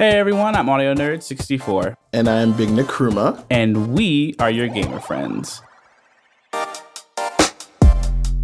[0.00, 3.44] Hey everyone, I'm Audio Nerd 64, And I'm Big Nakruma.
[3.50, 5.60] and we are your gamer friends.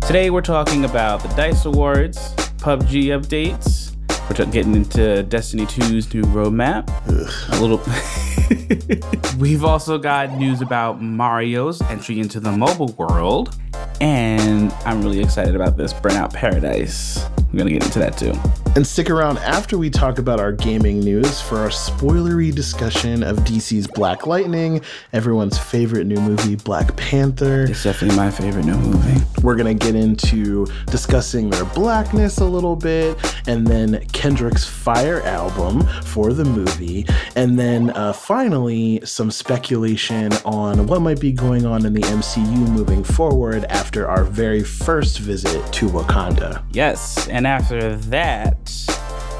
[0.03, 2.19] Today we're talking about the DICE Awards,
[2.59, 3.96] PUBG updates.
[4.29, 6.91] We're getting into Destiny 2's new roadmap.
[7.09, 7.80] A little.
[9.41, 13.57] We've also got news about Mario's entry into the mobile world,
[14.02, 17.25] and I'm really excited about this Burnout Paradise.
[17.50, 18.35] We're gonna get into that too.
[18.76, 23.39] And stick around after we talk about our gaming news for our spoilery discussion of
[23.39, 24.82] DC's Black Lightning,
[25.14, 27.62] everyone's favorite new movie, Black Panther.
[27.62, 29.36] It's definitely my favorite new movie.
[29.46, 35.23] We're going to get into discussing their blackness a little bit, and then Kendrick's Fire
[35.23, 37.06] album for the movie,
[37.37, 42.69] and then uh, finally some speculation on what might be going on in the MCU
[42.70, 46.65] moving forward after our very first visit to Wakanda.
[46.73, 48.57] Yes, and after that,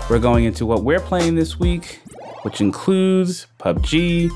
[0.09, 2.01] we're going into what we're playing this week,
[2.43, 4.29] which includes PUBG,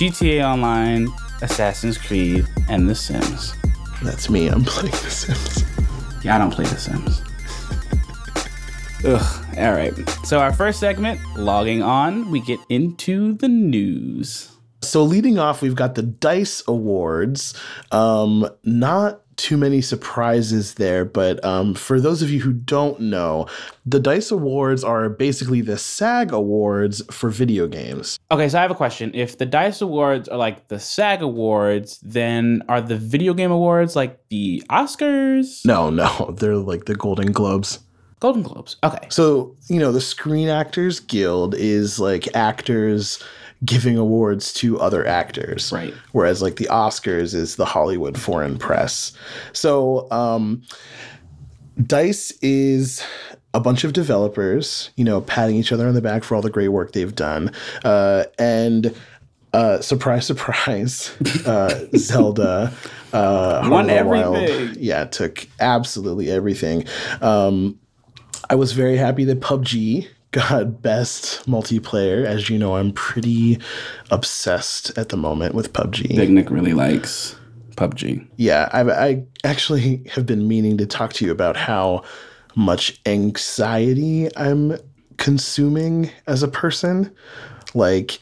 [0.00, 1.06] GTA Online,
[1.42, 3.54] Assassin's Creed, and The Sims.
[4.02, 5.64] That's me, I'm playing The Sims.
[6.24, 7.22] Yeah, I don't play The Sims.
[9.04, 9.92] Ugh, all right.
[10.24, 14.52] So, our first segment, logging on, we get into the news.
[14.82, 17.54] So leading off, we've got the Dice Awards.
[17.92, 23.46] Um, not too many surprises there, but um, for those of you who don't know,
[23.86, 28.18] the Dice Awards are basically the SAG Awards for video games.
[28.30, 29.10] Okay, so I have a question.
[29.14, 33.96] If the DICE Awards are like the SAG Awards, then are the video game awards
[33.96, 35.64] like the Oscars?
[35.64, 37.80] No, no, they're like the Golden Globes.
[38.20, 38.76] Golden Globes.
[38.84, 39.08] Okay.
[39.10, 43.22] So, you know, the Screen Actors Guild is like actors
[43.64, 45.72] giving awards to other actors.
[45.72, 45.94] Right.
[46.12, 49.12] Whereas like the Oscars is the Hollywood Foreign Press.
[49.52, 50.62] So, um
[51.86, 53.02] Dice is
[53.54, 56.50] a bunch of developers, you know, patting each other on the back for all the
[56.50, 57.52] great work they've done.
[57.84, 58.94] Uh and
[59.54, 62.72] uh, surprise, surprise, uh, Zelda
[63.12, 66.86] uh, Won the Wild, yeah, took absolutely everything.
[67.20, 67.78] Um,
[68.48, 72.24] I was very happy that PUBG got best multiplayer.
[72.24, 73.58] As you know, I'm pretty
[74.10, 76.16] obsessed at the moment with PUBG.
[76.16, 77.36] Big Nick really likes
[77.76, 78.26] PUBG.
[78.36, 82.02] Yeah, I, I actually have been meaning to talk to you about how
[82.56, 84.76] much anxiety I'm
[85.18, 87.14] consuming as a person.
[87.74, 88.18] Like,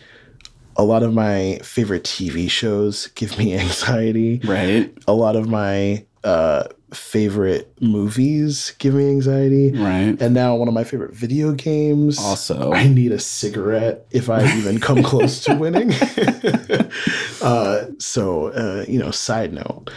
[0.77, 4.41] a lot of my favorite TV shows give me anxiety.
[4.44, 4.92] Right.
[5.06, 9.73] A lot of my uh, favorite movies give me anxiety.
[9.73, 10.21] Right.
[10.21, 12.19] And now one of my favorite video games.
[12.19, 12.73] Also.
[12.73, 15.93] I need a cigarette if I even come close to winning.
[17.43, 19.91] uh, so, uh, you know, side note,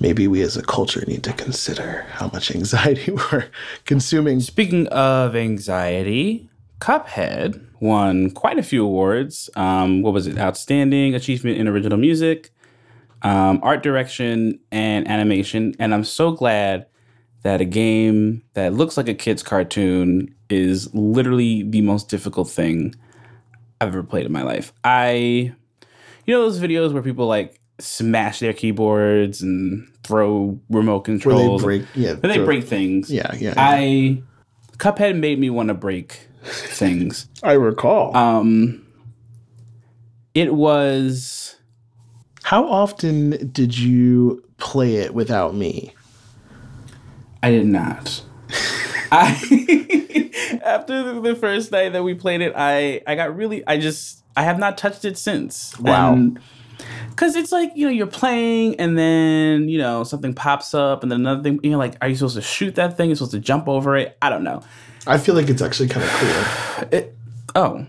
[0.00, 3.46] maybe we as a culture need to consider how much anxiety we're
[3.84, 4.40] consuming.
[4.40, 6.48] Speaking of anxiety,
[6.80, 9.50] Cuphead won quite a few awards.
[9.56, 10.38] Um, what was it?
[10.38, 12.50] Outstanding Achievement in Original Music,
[13.22, 15.74] um, Art Direction, and Animation.
[15.78, 16.86] And I'm so glad
[17.42, 22.94] that a game that looks like a kid's cartoon is literally the most difficult thing
[23.80, 24.72] I've ever played in my life.
[24.84, 25.12] I,
[26.26, 31.20] you know, those videos where people like smash their keyboards and throw remote Where they
[31.22, 31.62] controls.
[31.62, 33.10] break, yeah, Where they break things.
[33.10, 33.54] Yeah, yeah.
[33.56, 34.22] I
[34.76, 37.28] Cuphead made me want to break things.
[37.42, 38.14] I recall.
[38.16, 38.86] Um
[40.34, 41.56] it was
[42.50, 45.94] how often did you play it without me?
[47.44, 48.24] I did not.
[49.12, 54.24] I after the, first night that we played it, I I got really I just
[54.36, 55.78] I have not touched it since.
[55.78, 56.32] Wow.
[57.14, 61.12] Cause it's like you know you're playing and then you know something pops up and
[61.12, 63.10] then another thing you're like are you supposed to shoot that thing?
[63.10, 64.18] You're supposed to jump over it?
[64.20, 64.60] I don't know.
[65.06, 66.88] I feel like it's actually kind of cool.
[66.98, 67.16] It,
[67.54, 67.86] oh,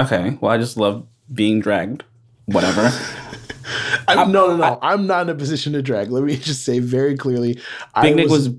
[0.00, 0.36] okay.
[0.40, 2.02] Well, I just love being dragged.
[2.46, 2.90] Whatever.
[4.08, 4.78] I'm, no, no, no.
[4.82, 6.10] I, am not in a position to drag.
[6.10, 7.60] Let me just say very clearly.
[7.94, 8.50] I Big Nick was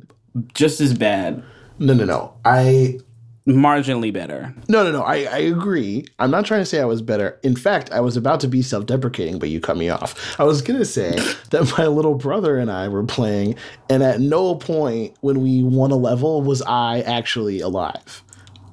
[0.54, 1.44] just as bad,
[1.80, 2.34] no, no, no.
[2.46, 3.00] I
[3.48, 4.54] marginally better.
[4.68, 5.04] no, no, no.
[5.04, 6.06] I, I agree.
[6.20, 7.40] I'm not trying to say I was better.
[7.44, 10.40] In fact, I was about to be self-deprecating, but you cut me off.
[10.40, 11.12] I was gonna say
[11.52, 13.56] that my little brother and I were playing,
[13.90, 18.24] and at no point when we won a level was I actually alive.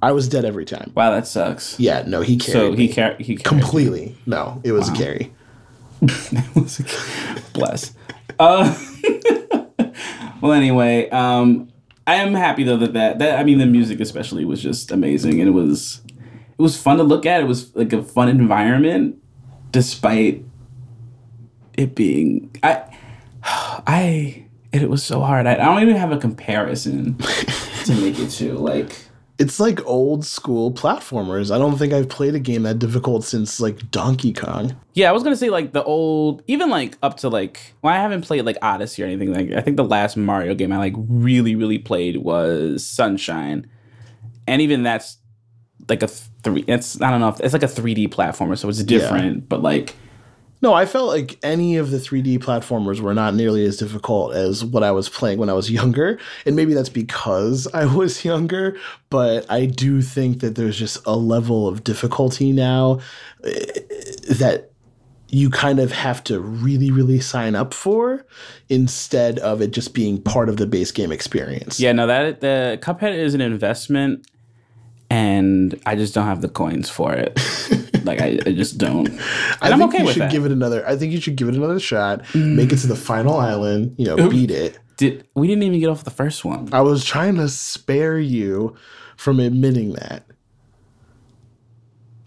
[0.02, 0.92] I was dead every time.
[0.94, 1.80] Wow, that sucks.
[1.80, 4.14] Yeah, no, he carried So he car- he carried completely.
[4.26, 5.32] No, it was a carry.
[7.52, 7.94] Bless.
[8.38, 8.74] Uh,
[10.40, 11.68] well, anyway, um,
[12.06, 15.40] I am happy though that, that that I mean the music especially was just amazing
[15.40, 17.40] and it was it was fun to look at.
[17.40, 19.16] It was like a fun environment,
[19.70, 20.44] despite
[21.76, 22.82] it being I
[23.42, 25.46] I it, it was so hard.
[25.46, 27.16] I, I don't even have a comparison
[27.84, 28.96] to make it to like
[29.38, 31.54] it's like old school platformers.
[31.54, 34.76] I don't think I've played a game that difficult since like Donkey Kong.
[34.94, 37.74] Yeah, I was gonna say like the old, even like up to like.
[37.82, 39.50] Well, I haven't played like Odyssey or anything like.
[39.52, 43.68] I think the last Mario game I like really really played was Sunshine,
[44.46, 45.18] and even that's
[45.88, 46.64] like a three.
[46.68, 49.48] It's I don't know if it's like a three D platformer, so it's different.
[49.48, 49.96] But like,
[50.64, 54.64] No, I felt like any of the 3D platformers were not nearly as difficult as
[54.64, 56.18] what I was playing when I was younger.
[56.46, 58.78] And maybe that's because I was younger,
[59.10, 63.00] but I do think that there's just a level of difficulty now
[63.44, 63.60] eh,
[64.30, 64.70] that
[65.28, 68.24] you kind of have to really, really sign up for
[68.70, 71.78] instead of it just being part of the base game experience.
[71.78, 74.26] yeah, no, that the Cuphead is an investment,
[75.10, 77.38] and I just don't have the coins for it.
[78.04, 79.08] like I, I just don't.
[79.18, 79.18] And
[79.60, 80.32] I I'm think okay you with should that.
[80.32, 80.86] give it another.
[80.86, 82.22] I think you should give it another shot.
[82.34, 83.94] Make it to the final island.
[83.98, 84.78] You know, beat it.
[84.96, 86.68] Did we didn't even get off the first one?
[86.72, 88.76] I was trying to spare you
[89.16, 90.24] from admitting that.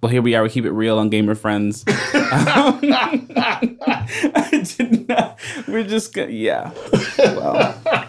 [0.02, 0.44] Well, here we are.
[0.44, 1.84] We keep it real on Gamer Friends.
[2.28, 5.40] Um, I did not.
[5.68, 6.72] We're just gonna, yeah.
[7.18, 8.07] Well,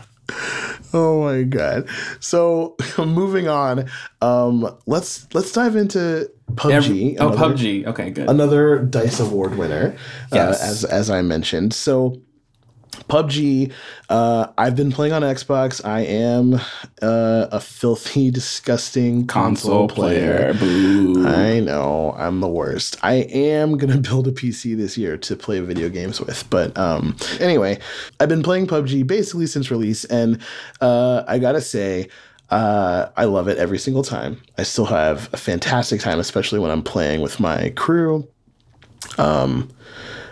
[0.95, 1.89] Oh my god.
[2.21, 3.89] So moving on,
[4.23, 6.73] um, let's let's dive into PUBG.
[6.73, 7.87] every, oh, another- PUBG.
[7.89, 8.29] Okay, good.
[8.29, 9.95] another Dice Award winner,
[10.33, 10.61] Yes.
[10.63, 11.75] uh, as as I mentioned.
[11.75, 12.19] So,
[13.09, 13.73] PUBG,
[14.09, 15.85] uh, I've been playing on Xbox.
[15.85, 16.55] I am
[17.03, 20.55] uh, a filthy, disgusting console, Console player.
[20.55, 21.27] Boo.
[21.27, 22.97] I know I'm the worst.
[23.03, 26.49] I am gonna build a PC this year to play video games with.
[26.51, 27.79] But um, anyway,
[28.21, 30.41] I've been playing PUBG basically since release, and
[30.81, 32.09] uh, I gotta say.
[32.51, 34.41] Uh, I love it every single time.
[34.57, 38.27] I still have a fantastic time, especially when I'm playing with my crew
[39.19, 39.69] Um,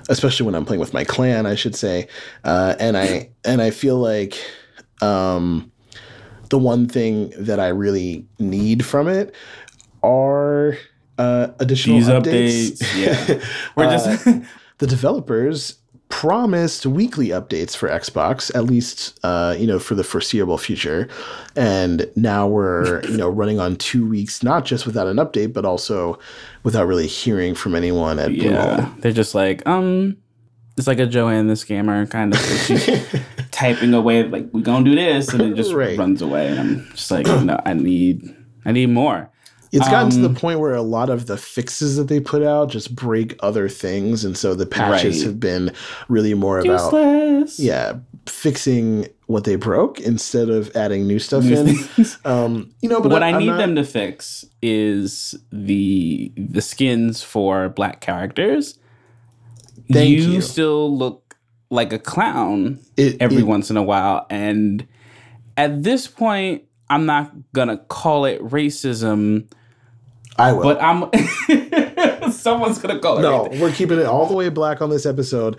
[0.08, 2.08] especially when I'm playing with my clan, I should say.
[2.44, 4.38] Uh, and I and I feel like
[5.02, 5.70] um,
[6.50, 9.34] the one thing that I really need from it
[10.02, 10.76] are
[11.18, 12.72] uh, additional These updates.
[12.78, 12.96] updates.
[12.96, 13.40] Yeah.
[13.76, 14.24] We're just.
[14.78, 15.76] the developers
[16.08, 21.08] promised weekly updates for Xbox, at least uh, you know for the foreseeable future.
[21.56, 25.64] And now we're you know running on two weeks, not just without an update, but
[25.64, 26.18] also
[26.62, 28.92] without really hearing from anyone at yeah.
[28.98, 30.16] They're just like um.
[30.78, 32.40] It's like a Joanne the scammer kind of.
[32.40, 32.86] She's
[33.50, 35.98] typing away like we're gonna do this, and it just Right.
[35.98, 36.48] runs away.
[36.48, 38.36] And I'm just like, no, I need,
[38.66, 39.30] I need more.
[39.76, 42.42] It's gotten to Um, the point where a lot of the fixes that they put
[42.42, 45.26] out just break other things, and so the patches Right.
[45.26, 45.72] have been
[46.08, 47.58] really more about Useless.
[47.58, 47.94] yeah
[48.26, 52.06] fixing what they broke instead of adding new stuff New in.
[52.24, 56.60] Um, you know, but what I, I, need not- them to fix is the the
[56.60, 58.78] skins for black characters.
[59.92, 60.40] Thank you, you.
[60.40, 61.36] still look
[61.70, 64.86] like a clown it, every it- once in a while, and
[65.56, 69.46] at this point, I'm not gonna call it racism,
[70.38, 70.62] I will.
[70.62, 72.32] but I'm.
[72.32, 73.22] someone's gonna call it.
[73.22, 75.58] no, we're keeping it all the way black on this episode.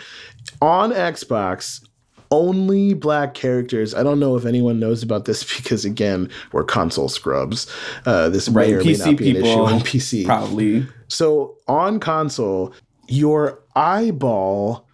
[0.62, 1.86] On Xbox,
[2.32, 3.94] only black characters.
[3.94, 7.68] I don't know if anyone knows about this because again, we're console scrubs.
[8.06, 10.26] Uh, this may Right, or may not be an issue on PC.
[10.26, 10.86] Probably.
[11.08, 12.74] So on console,
[13.08, 14.86] your eyeball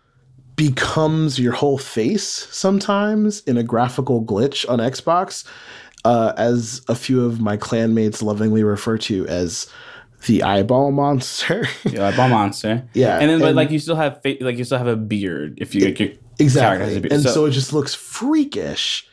[0.56, 5.45] becomes your whole face sometimes in a graphical glitch on Xbox,
[6.05, 9.71] uh, as a few of my clanmates lovingly refer to as
[10.25, 11.68] the eyeball monster.
[11.85, 12.87] Yeah, like Ball Monster.
[12.94, 15.59] Yeah, and then but like you still have fa- like you still have a beard
[15.61, 16.99] if you like character has exactly.
[16.99, 17.13] beard.
[17.13, 19.07] And so, it just looks freakish.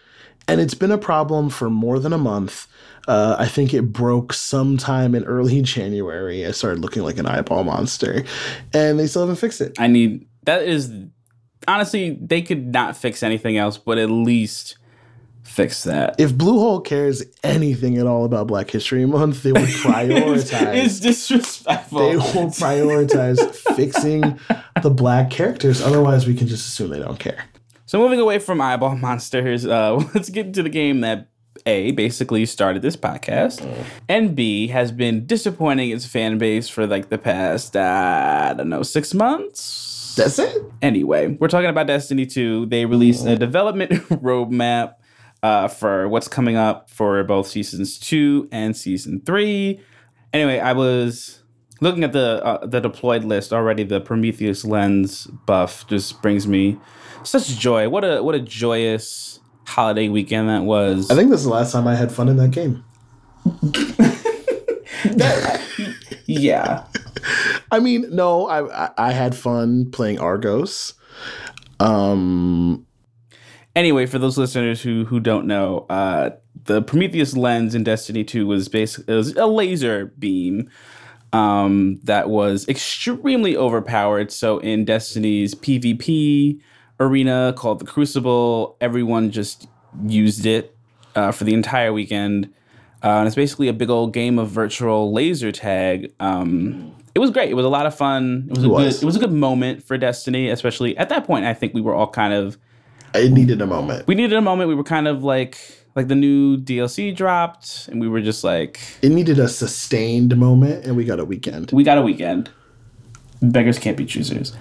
[0.48, 2.66] And it's been a problem for more than a month.
[3.06, 6.44] Uh, I think it broke sometime in early January.
[6.44, 8.24] I started looking like an eyeball monster,
[8.74, 9.78] and they still haven't fixed it.
[9.78, 10.92] I need that is
[11.68, 14.76] honestly they could not fix anything else, but at least
[15.50, 16.14] fix that.
[16.18, 20.74] if Bluehole cares anything at all about Black History Month, they will prioritize.
[20.84, 21.98] it's disrespectful.
[21.98, 23.38] they will prioritize
[23.76, 24.38] fixing
[24.82, 25.82] the black characters.
[25.82, 27.44] Otherwise, we can just assume they don't care.
[27.86, 31.26] so moving away from eyeball monsters, uh, let's get into the game that
[31.66, 33.60] a basically started this podcast,
[34.08, 38.68] and B has been disappointing its fan base for like the past uh, I don't
[38.70, 40.14] know six months.
[40.16, 40.62] That's it.
[40.80, 42.66] Anyway, we're talking about Destiny 2.
[42.66, 44.94] They released a development roadmap
[45.42, 49.80] uh, for what's coming up for both seasons 2 and season 3.
[50.32, 51.42] Anyway, I was
[51.80, 53.84] looking at the uh, the deployed list already.
[53.84, 56.78] The Prometheus lens buff just brings me
[57.22, 57.88] such joy.
[57.88, 61.10] What a what a joyous holiday weekend that was.
[61.10, 62.84] I think this is the last time I had fun in that game.
[66.26, 66.84] yeah.
[67.72, 70.94] I mean, no, I I, I had fun playing Argos.
[71.78, 72.86] Um,
[73.76, 76.30] Anyway, for those listeners who who don't know, uh,
[76.64, 80.68] the Prometheus lens in Destiny 2 was basically was a laser beam
[81.32, 84.32] um, that was extremely overpowered.
[84.32, 86.60] So in Destiny's PvP
[86.98, 89.68] arena called the Crucible, everyone just
[90.06, 90.76] used it
[91.14, 92.52] uh, for the entire weekend.
[93.02, 96.12] Uh, and it's basically a big old game of virtual laser tag.
[96.20, 97.50] Um, it was great.
[97.50, 98.46] It was a lot of fun.
[98.50, 98.96] It was a was.
[98.96, 99.02] good.
[99.02, 101.46] It was a good moment for Destiny, especially at that point.
[101.46, 102.58] I think we were all kind of
[103.14, 104.06] It needed a moment.
[104.06, 104.68] we needed a moment.
[104.68, 105.58] We were kind of like
[105.96, 110.84] like the new DLC dropped, and we were just like, It needed a sustained moment,
[110.86, 111.72] and we got a weekend.
[111.72, 112.48] we got a weekend.
[113.42, 114.52] Beggars can't be choosers.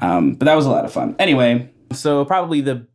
[0.00, 1.14] Um, but that was a lot of fun.
[1.20, 2.86] Anyway, so probably the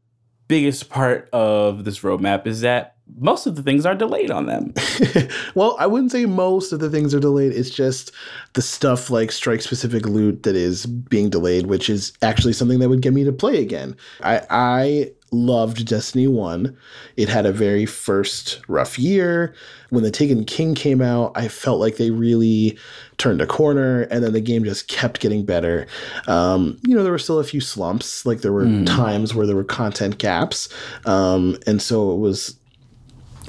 [0.50, 4.74] biggest part of this roadmap is that most of the things are delayed on them.
[5.56, 7.54] well, I wouldn't say most of the things are delayed.
[7.54, 8.12] It's just
[8.54, 12.90] the stuff like strike specific loot that is being delayed, which is actually something that
[12.90, 13.96] would get me to play again.
[14.22, 16.78] I I loved Destiny 1.
[17.18, 19.54] It had a very first rough year.
[19.90, 22.78] When the Taken King came out, I felt like they really
[23.18, 25.88] turned a corner and then the game just kept getting better.
[26.28, 29.56] Um, you know, there were still a few slumps, like there were times where there
[29.56, 30.70] were content gaps.
[31.06, 32.58] Um, and so it was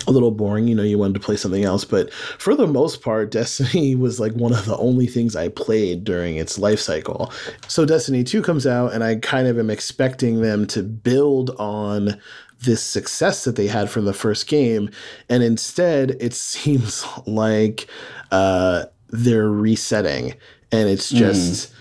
[0.08, 0.66] a little boring.
[0.66, 1.84] You know, you wanted to play something else.
[1.84, 6.02] But for the most part, Destiny was like one of the only things I played
[6.02, 7.32] during its life cycle.
[7.68, 12.20] So Destiny 2 comes out, and I kind of am expecting them to build on
[12.60, 14.90] this success that they had from the first game.
[15.28, 17.88] And instead, it seems like
[18.32, 20.34] uh, they're resetting.
[20.72, 21.72] And it's just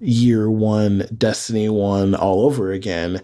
[0.00, 3.22] year one, Destiny 1 all over again.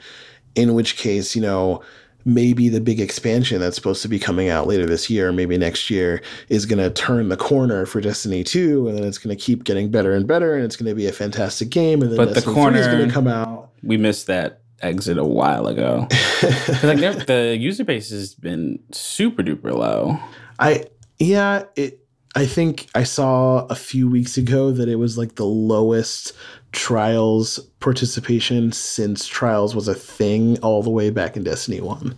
[0.55, 1.83] In which case, you know,
[2.25, 5.91] maybe the big expansion that's supposed to be coming out later this year, maybe next
[5.91, 9.43] year, is going to turn the corner for Destiny 2, and then it's going to
[9.43, 12.17] keep getting better and better, and it's going to be a fantastic game, and then
[12.17, 13.71] But the Destiny 3 is corner- going to come out.
[13.83, 16.07] We missed that exit a while ago.
[16.83, 20.19] like the user base has been super duper low.
[20.59, 20.85] I
[21.19, 22.01] yeah, it
[22.35, 26.33] I think I saw a few weeks ago that it was like the lowest
[26.73, 32.15] trials participation since trials was a thing all the way back in Destiny 1.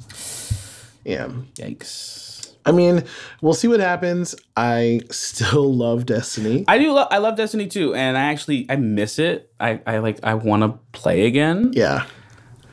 [1.04, 1.28] Yeah.
[1.54, 2.52] Yikes.
[2.64, 3.04] I mean,
[3.40, 4.36] we'll see what happens.
[4.56, 6.64] I still love Destiny.
[6.68, 6.92] I do.
[6.92, 9.52] Lo- I love Destiny too, and I actually I miss it.
[9.58, 10.20] I, I like.
[10.22, 11.72] I want to play again.
[11.74, 12.06] Yeah.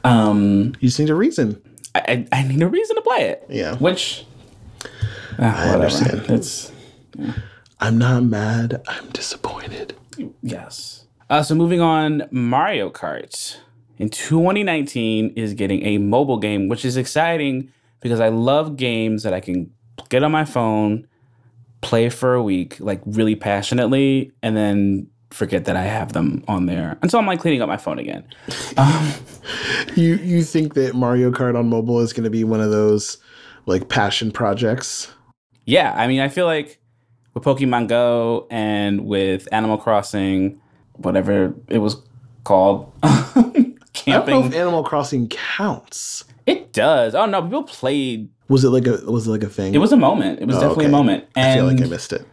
[0.04, 1.60] Um, You just need a reason.
[1.96, 3.46] I, I I need a reason to play it.
[3.50, 3.78] Yeah.
[3.78, 4.26] Which.
[5.40, 5.74] ah, whatever.
[5.86, 6.30] understand.
[6.30, 6.72] It's
[7.80, 8.84] I'm not mad.
[8.88, 9.96] I'm disappointed.
[10.44, 10.99] yes.
[11.30, 13.58] Uh, so moving on, Mario Kart
[14.00, 19.34] in 2019 is getting a mobile game, which is exciting because I love games that
[19.34, 19.72] I can
[20.10, 21.08] get on my phone,
[21.82, 26.66] play for a week, like really passionately, and then forget that I have them on
[26.66, 28.26] there until I'm like cleaning up my phone again.
[29.96, 33.18] You you think that Mario Kart on mobile is going to be one of those
[33.66, 35.12] like passion projects?
[35.66, 36.80] Yeah, I mean, I feel like
[37.34, 40.62] with Pokemon Go and with Animal Crossing,
[41.02, 41.98] whatever it was
[42.44, 44.44] called, I don't know camping.
[44.46, 46.26] if Animal Crossing counts.
[46.46, 47.14] It does.
[47.16, 48.30] Oh no, people played.
[48.48, 49.76] Was it like a was it like a thing?
[49.76, 50.40] It was a moment.
[50.42, 50.94] It was Oh, definitely okay.
[50.94, 51.26] a moment.
[51.36, 52.26] I feel like I missed it.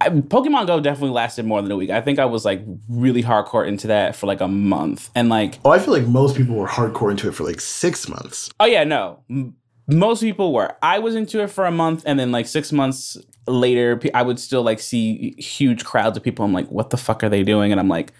[0.00, 1.90] I, Pokemon Go definitely lasted more than a week.
[1.90, 5.10] I think I was like really hardcore into that for like a month.
[5.14, 8.08] And like, Oh, I feel like most people were hardcore into it for like six
[8.08, 8.50] months.
[8.60, 9.56] oh yeah, no, M-
[9.88, 10.76] most people were.
[10.82, 13.16] I was into it for a month, and then like six months
[13.50, 16.44] later, I would still like see huge crowds of people.
[16.44, 17.72] I'm like, what the fuck are they doing?
[17.72, 18.12] And I'm like,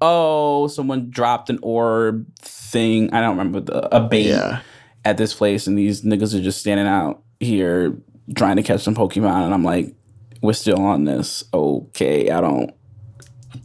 [0.00, 3.12] oh, someone dropped an orb thing.
[3.12, 4.60] I don't remember the a bait Yeah.
[5.04, 7.96] at this place, and these niggas are just standing out here
[8.36, 9.94] trying to catch some Pokemon, and I'm like,
[10.42, 11.44] we're still on this.
[11.52, 12.72] Okay, I don't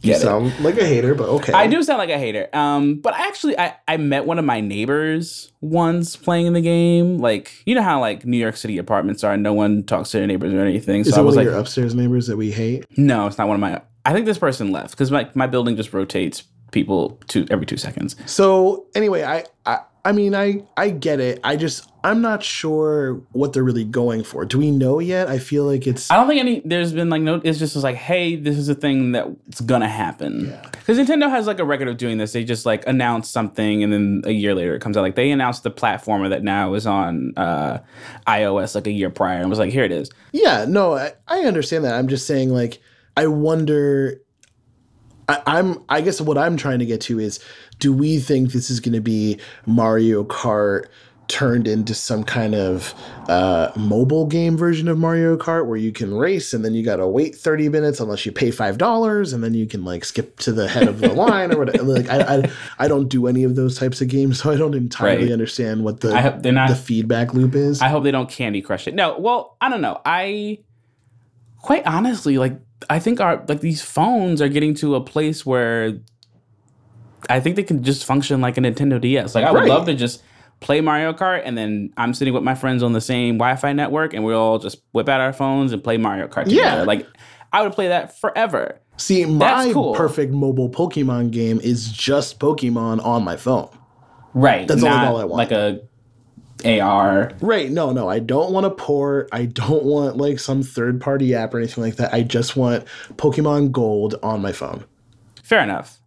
[0.02, 0.20] You it.
[0.20, 1.52] sound like a hater, but okay.
[1.52, 2.48] I do sound like a hater.
[2.52, 7.18] Um, but actually, I I met one of my neighbors once playing in the game.
[7.18, 10.26] Like, you know how like New York City apartments are, no one talks to their
[10.26, 11.00] neighbors or anything.
[11.02, 12.84] Is So it I was one like, of your upstairs neighbors that we hate?
[12.98, 13.80] no, it's not one of my.
[14.04, 17.76] I think this person left because my my building just rotates people to every two
[17.76, 18.16] seconds.
[18.26, 21.40] So anyway, I, I I mean I I get it.
[21.44, 24.44] I just I'm not sure what they're really going for.
[24.44, 25.26] Do we know yet?
[25.26, 26.60] I feel like it's I don't think any.
[26.64, 27.40] There's been like no.
[27.42, 30.56] It's just was like, hey, this is a thing that's gonna happen.
[30.70, 32.32] Because Nintendo has like a record of doing this.
[32.32, 35.00] They just like announce something, and then a year later it comes out.
[35.00, 37.80] Like they announced the platformer that now is on uh,
[38.28, 40.08] iOS like a year prior, and was like, here it is.
[40.30, 41.94] Yeah, no, I, I understand that.
[41.94, 42.80] I'm just saying, like,
[43.16, 44.20] I wonder.
[45.28, 45.82] I, I'm.
[45.88, 47.40] I guess what I'm trying to get to is,
[47.80, 50.84] do we think this is going to be Mario Kart
[51.28, 52.94] turned into some kind of
[53.28, 57.06] uh, mobile game version of Mario Kart where you can race and then you gotta
[57.06, 60.52] wait 30 minutes unless you pay five dollars and then you can like skip to
[60.52, 61.82] the head of the line or whatever.
[61.82, 64.74] Like I, I I don't do any of those types of games, so I don't
[64.74, 65.32] entirely Right.
[65.32, 66.12] understand what the
[66.52, 66.68] not.
[66.68, 67.82] the feedback loop is.
[67.82, 68.94] I hope they don't Candy Crush it.
[68.94, 70.00] No, well, I don't know.
[70.04, 70.58] I
[71.58, 72.60] quite honestly like.
[72.90, 75.98] I think our like these phones are getting to a place where
[77.28, 79.34] I think they can just function like a Nintendo DS.
[79.34, 79.68] Like I would Right.
[79.68, 80.22] love to just
[80.60, 84.14] play Mario Kart and then I'm sitting with my friends on the same Wi-Fi network
[84.14, 86.78] and we all just whip out our phones and play Mario Kart together.
[86.78, 86.82] Yeah.
[86.82, 87.06] Like
[87.52, 88.80] I would play that forever.
[88.96, 89.94] See, my cool.
[89.94, 93.68] perfect mobile Pokemon game is just Pokemon on my phone.
[94.32, 94.66] Right.
[94.66, 95.50] That's all- not all I want.
[95.50, 95.80] Like a
[96.64, 97.32] AR.
[97.40, 97.70] Right.
[97.70, 98.08] No, no.
[98.08, 99.28] I don't want a port.
[99.32, 102.14] I don't want like some third party app or anything like that.
[102.14, 102.84] I just want
[103.16, 104.84] Pokemon Gold on my phone.
[105.42, 106.00] Fair enough.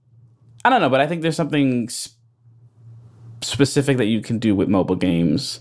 [0.65, 1.87] I don't know, but I think there's something
[3.41, 5.60] specific that you can do with mobile games,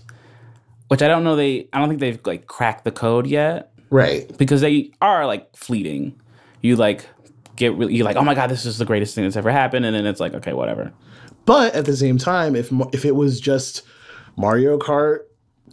[0.87, 1.35] which I don't know.
[1.35, 4.35] They I don't think they've like cracked the code yet Right.
[4.37, 6.19] because they are like fleeting.
[6.61, 7.05] You like
[7.55, 9.85] get really you're like oh my god this is the greatest thing that's ever happened,
[9.85, 10.91] and then it's like okay whatever
[11.45, 13.83] But at the same time, if if it was just
[14.37, 15.19] Mario Kart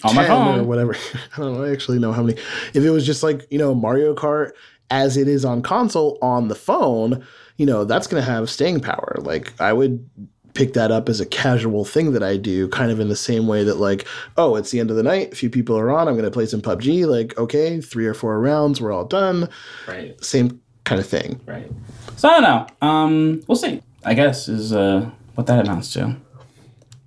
[0.05, 0.95] on my 10 or whatever,
[1.35, 2.39] I don't know, I actually know how many.
[2.75, 4.53] If it was just like you know Mario Kart
[4.91, 7.25] as it is on console on the phone,
[7.57, 9.17] you know that's going to have staying power.
[9.21, 10.09] Like I would
[10.57, 13.47] pick that up as a casual thing that I do, kind of in the same
[13.47, 16.09] way that like, oh, it's the end of the night, a few people are on,
[16.09, 17.07] I'm going to play some PUBG.
[17.07, 19.49] Like, okay, three or four rounds, we're all done.
[19.87, 21.41] Right, Same kind of thing.
[21.47, 21.71] right.
[22.17, 22.89] So I don't know.
[22.89, 23.83] Um, we'll see.
[24.05, 26.17] I guess is uh what that amounts to.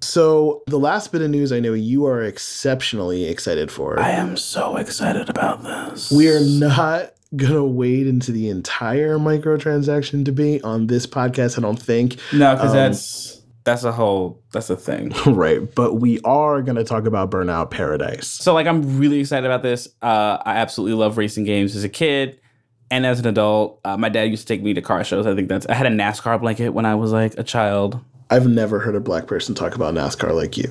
[0.02, 4.00] So the last bit of news I know you are exceptionally excited for.
[4.00, 6.12] I am so excited about this.
[6.12, 11.58] We are not gonna wade into the entire microtransaction debate on this podcast.
[11.58, 12.18] I don't think.
[12.34, 13.39] no because um, that's
[13.70, 15.14] that's a whole that's a thing.
[15.26, 18.28] right, but we are gonna talk about Burnout Paradise.
[18.28, 19.88] So like I'm really excited about this.
[20.02, 22.40] Uh, I absolutely love racing games as a kid
[22.90, 23.80] and as an adult.
[23.86, 25.28] Uh, my dad used to take me to car shows.
[25.28, 28.00] I think that's I had a NASCAR blanket when I was like a child.
[28.32, 30.70] I've never heard a black person talk about NASCAR like you.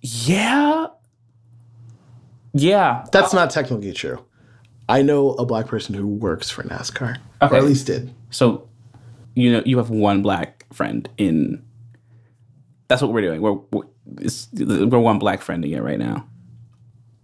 [0.00, 0.86] Yeah.
[2.52, 3.06] Yeah.
[3.12, 4.24] That's not technically true.
[4.88, 7.54] I know a black person who works for NASCAR, Okay.
[7.54, 8.12] or at least did.
[8.30, 8.68] So
[9.34, 11.64] you know you have one black friend in
[12.88, 13.40] that's what we're doing.
[13.40, 13.86] We're we're,
[14.20, 16.26] it's, we're one black friend again right now.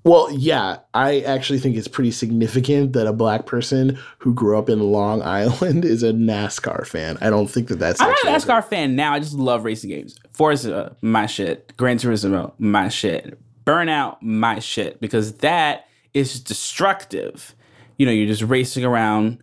[0.04, 4.70] Well, yeah, I actually think it's pretty significant that a black person who grew up
[4.70, 7.18] in Long Island is a NASCAR fan.
[7.20, 8.00] I don't think that that's.
[8.00, 9.12] I'm not an NASCAR fan now.
[9.12, 10.18] I just love racing games.
[10.32, 11.76] Forza, my shit.
[11.76, 13.38] Gran Turismo, my shit.
[13.66, 14.98] Burnout, my shit.
[15.00, 17.54] Because that is destructive.
[17.98, 19.42] You know, you're just racing around,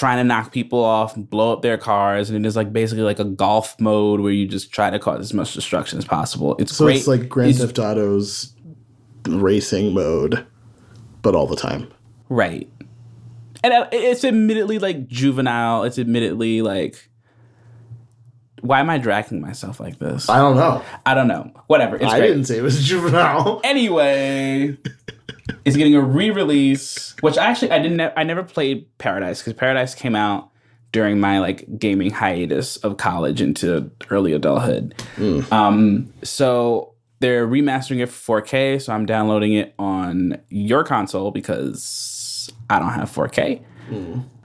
[0.00, 3.04] trying to knock people off, and blow up their cars, and it is like basically
[3.04, 6.56] like a golf mode where you just try to cause as much destruction as possible.
[6.58, 6.96] It's So great.
[6.96, 8.54] it's like Grand It's- Theft Auto's
[9.28, 10.46] racing mode,
[11.22, 11.88] but all the time.
[12.30, 12.68] Right.
[13.62, 15.84] And uh, it's admittedly like juvenile.
[15.84, 17.08] It's admittedly like.
[18.62, 20.28] Why am I dragging myself like this?
[20.28, 20.82] I don't know.
[21.06, 21.50] I don't know.
[21.66, 21.96] Whatever.
[21.96, 22.28] It's I great.
[22.28, 23.60] didn't say it was juvenile.
[23.64, 24.76] Anyway,
[25.64, 28.00] is getting a re-release, which actually I didn't.
[28.16, 30.50] I never played Paradise because Paradise came out
[30.92, 34.94] during my like gaming hiatus of college into early adulthood.
[35.52, 38.80] Um, so they're remastering it for 4K.
[38.82, 43.62] So I'm downloading it on your console because I don't have 4K.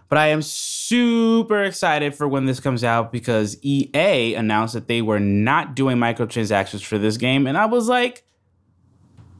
[0.07, 5.01] But I am super excited for when this comes out because EA announced that they
[5.01, 7.47] were not doing microtransactions for this game.
[7.47, 8.23] And I was like,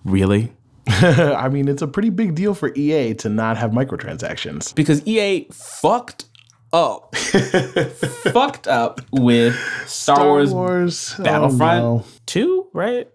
[0.04, 0.54] really?
[0.88, 4.74] I mean, it's a pretty big deal for EA to not have microtransactions.
[4.76, 6.26] Because EA fucked
[6.72, 7.16] up.
[7.16, 13.10] fucked up with Star, Wars, Wars oh, Battlefront Oh, 2, right?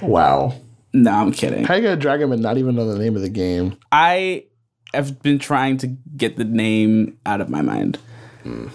[0.00, 0.54] Wow.
[0.92, 1.64] No, I'm kidding.
[1.64, 3.76] How you gonna drag him and not even know the name of the game?
[3.90, 4.44] I
[4.92, 7.98] have been trying to get the name out of my mind.
[8.42, 8.68] Hmm.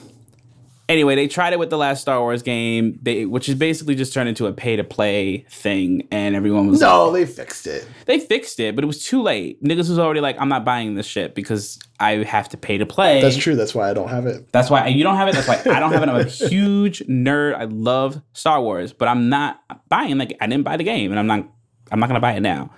[0.89, 4.11] Anyway, they tried it with the last Star Wars game, they, which is basically just
[4.11, 7.87] turned into a pay to play thing, and everyone was like, No, they fixed it.
[8.07, 9.63] they fixed it, but it was too late.
[9.63, 12.87] Niggas was already like, I'm not buying this shit because I have to pay to
[12.87, 13.21] play.
[13.21, 13.55] That's true.
[13.55, 14.51] That's why I don't have it.
[14.51, 15.35] That's why you don't have it.
[15.35, 16.09] That's why I don't have it.
[16.09, 17.53] I'm a huge nerd.
[17.55, 21.19] I love Star Wars, but I'm not buying like I didn't buy the game, and
[21.19, 21.47] I'm not.
[21.91, 22.71] I'm not gonna buy it now.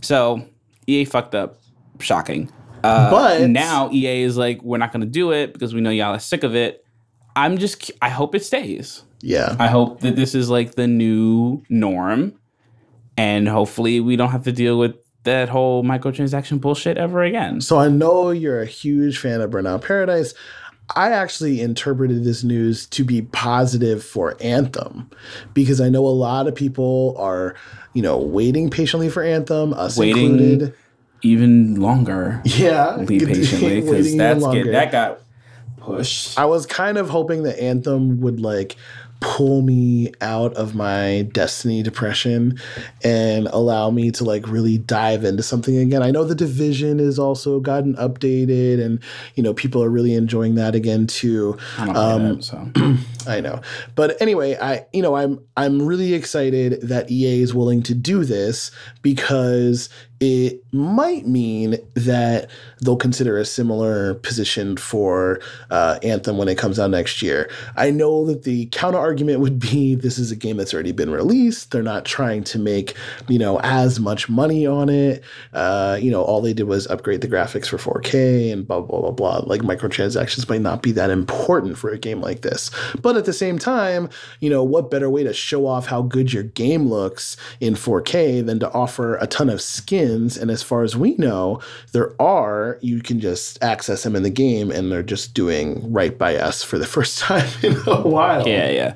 [0.00, 0.44] So
[0.88, 1.60] EA fucked up.
[2.00, 2.50] Shocking.
[2.82, 6.14] Uh, But- now EA is like, we're not gonna do it because we know y'all
[6.14, 6.84] are sick of it.
[7.38, 7.90] I'm just.
[8.02, 9.04] I hope it stays.
[9.20, 9.56] Yeah.
[9.58, 12.34] I hope that this is like the new norm,
[13.16, 17.60] and hopefully we don't have to deal with that whole microtransaction bullshit ever again.
[17.60, 20.34] So I know you're a huge fan of Burnout Paradise.
[20.96, 25.10] I actually interpreted this news to be positive for Anthem
[25.52, 27.54] because I know a lot of people are,
[27.92, 30.74] you know, waiting patiently for Anthem, us Waiting included.
[31.20, 32.40] Even longer.
[32.44, 35.20] Yeah, patiently because that's get, that got
[35.80, 36.38] pushed.
[36.38, 38.76] I was kind of hoping that Anthem would like
[39.20, 42.58] pull me out of my Destiny depression
[43.02, 46.02] and allow me to like really dive into something again.
[46.02, 49.00] I know the division is also gotten updated and
[49.34, 51.56] you know people are really enjoying that again too.
[51.78, 52.70] I don't um, so
[53.26, 53.60] I know.
[53.94, 58.24] But anyway, I you know, I'm I'm really excited that EA is willing to do
[58.24, 58.70] this
[59.02, 59.88] because
[60.20, 62.50] it might mean that
[62.80, 67.48] they'll consider a similar position for uh, Anthem when it comes out next year.
[67.76, 71.10] I know that the counter argument would be this is a game that's already been
[71.10, 71.70] released.
[71.70, 72.94] They're not trying to make
[73.28, 75.22] you know as much money on it.
[75.52, 79.00] Uh, you know, all they did was upgrade the graphics for 4K and blah blah
[79.00, 79.38] blah blah.
[79.46, 83.32] Like microtransactions might not be that important for a game like this, but at the
[83.32, 84.08] same time,
[84.40, 88.44] you know, what better way to show off how good your game looks in 4K
[88.44, 89.60] than to offer a ton of
[90.08, 90.36] skins?
[90.36, 91.60] And as far as we know,
[91.92, 96.16] there are, you can just access them in the game and they're just doing right
[96.16, 98.46] by us for the first time in a while.
[98.46, 98.94] yeah, yeah.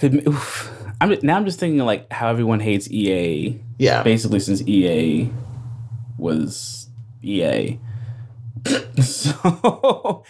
[1.00, 3.58] I'm now I'm just thinking like how everyone hates EA.
[3.78, 4.02] Yeah.
[4.02, 5.30] Basically, since EA
[6.18, 6.88] was
[7.22, 7.78] EA.
[9.00, 10.24] so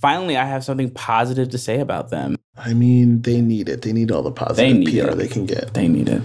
[0.00, 2.36] finally, I have something positive to say about them.
[2.58, 3.80] I mean, they need it.
[3.80, 5.16] They need all the positive PR it.
[5.16, 5.72] they can get.
[5.72, 6.22] They need it.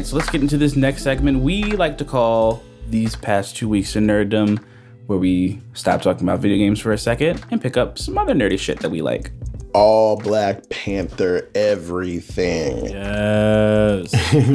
[0.00, 3.68] Right, so let's get into this next segment we like to call These Past Two
[3.68, 4.64] Weeks in Nerddom,
[5.08, 8.32] where we stop talking about video games for a second and pick up some other
[8.32, 9.30] nerdy shit that we like.
[9.74, 12.86] All Black Panther, everything.
[12.86, 14.10] Yes.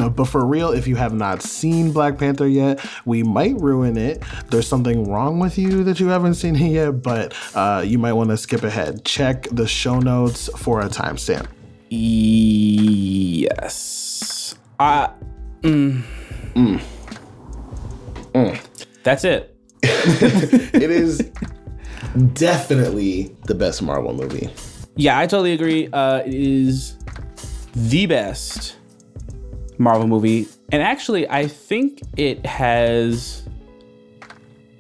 [0.16, 4.24] but for real, if you have not seen Black Panther yet, we might ruin it.
[4.50, 8.14] There's something wrong with you that you haven't seen it yet, but uh, you might
[8.14, 9.06] want to skip ahead.
[9.06, 11.46] Check the show notes for a timestamp.
[11.92, 13.86] yes.
[14.80, 15.08] Uh,
[15.66, 16.82] mm.
[19.04, 19.56] That's it.
[19.84, 21.32] It is
[22.34, 24.50] definitely the best Marvel movie.
[24.96, 25.90] Yeah, I totally agree.
[25.92, 26.98] Uh, it is
[27.76, 28.76] the best
[29.78, 30.48] Marvel movie.
[30.72, 33.44] And actually, I think it has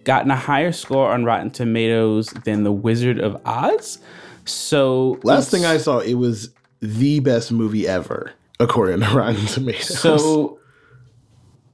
[0.03, 3.99] gotten a higher score on Rotten Tomatoes than The Wizard of Oz.
[4.45, 6.49] So Last thing I saw, it was
[6.81, 9.99] the best movie ever, according to Rotten Tomatoes.
[9.99, 10.59] so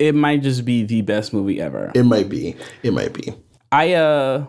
[0.01, 1.91] it might just be the best movie ever.
[1.93, 2.55] it might be.
[2.81, 3.33] It might be.
[3.71, 4.45] I uh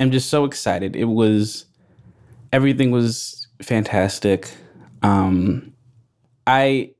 [0.00, 0.96] am just so excited.
[0.96, 1.66] It was
[2.52, 4.50] everything was fantastic.
[5.02, 5.72] Um
[6.48, 6.90] I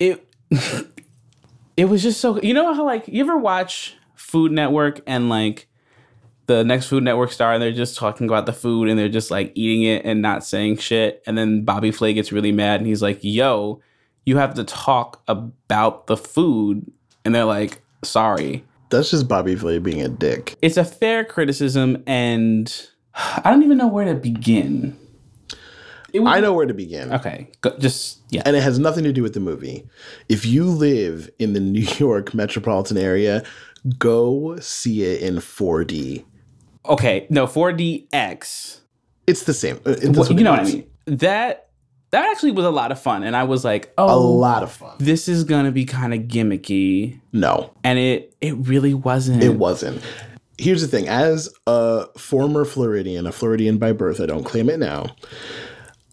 [0.00, 0.26] it
[1.76, 5.68] it was just so you know how like you ever watch Food Network and like
[6.46, 9.30] the next Food Network star and they're just talking about the food and they're just
[9.30, 12.88] like eating it and not saying shit and then Bobby Flay gets really mad and
[12.88, 13.80] he's like, "Yo,
[14.26, 16.90] you have to talk about the food."
[17.24, 20.56] And they're like, "Sorry." That's just Bobby Flay being a dick.
[20.62, 22.88] it's a fair criticism and
[23.44, 24.96] i don't even know where to begin
[26.12, 27.12] was, I know where to begin.
[27.12, 29.84] okay go, just yeah and it has nothing to do with the movie.
[30.28, 33.42] If you live in the New York metropolitan area,
[33.98, 36.24] go see it in 4D.
[36.86, 38.80] okay no 4DX
[39.26, 39.76] It's the same.
[39.84, 41.68] Uh, That's Well, you it know what i mean that
[42.14, 44.70] that actually was a lot of fun and i was like oh, A lot of
[44.72, 44.94] fun.
[44.98, 50.00] this is gonna be kind of gimmicky No, and it it really wasn't it wasn't.
[50.56, 54.78] Here's the thing: as a former Floridian, a Floridian by birth, I don't claim it
[54.78, 55.06] now.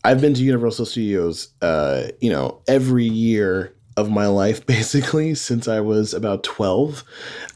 [0.04, 5.68] I've been to Universal Studios, uh, you know, every year of my life, basically since
[5.68, 7.04] I was about twelve,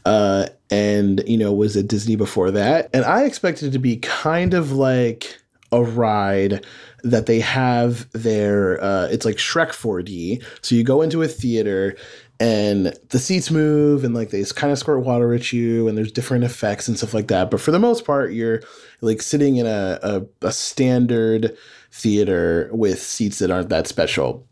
[0.04, 2.88] uh, and you know was at Disney before that.
[2.94, 5.36] And I expected it to be kind of like
[5.72, 6.64] a ride
[7.10, 10.42] that they have their Uh, it's like Shrek 4D.
[10.62, 11.96] So you go into a theater
[12.38, 16.12] and the seats move and like they kind of squirt water at you and there's
[16.12, 17.50] different effects and stuff like that.
[17.50, 18.60] But for the most part, you're
[19.00, 21.56] like sitting in a, a, a standard
[21.90, 24.46] theater with seats that aren't that special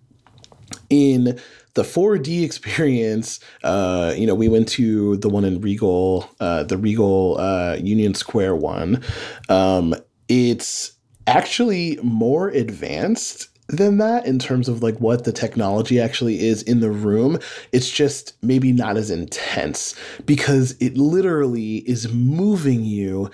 [0.89, 1.39] in
[1.75, 6.79] the 4D experience, uh, you know, we went to the one in Regal, uh, the
[6.79, 9.03] Regal uh, Union Square one.
[9.49, 9.95] Um,
[10.29, 10.94] it's
[11.27, 16.81] actually more advanced than that in terms of like what the technology actually is in
[16.81, 17.39] the room.
[17.73, 19.95] It's just maybe not as intense
[20.27, 23.31] because it literally is moving you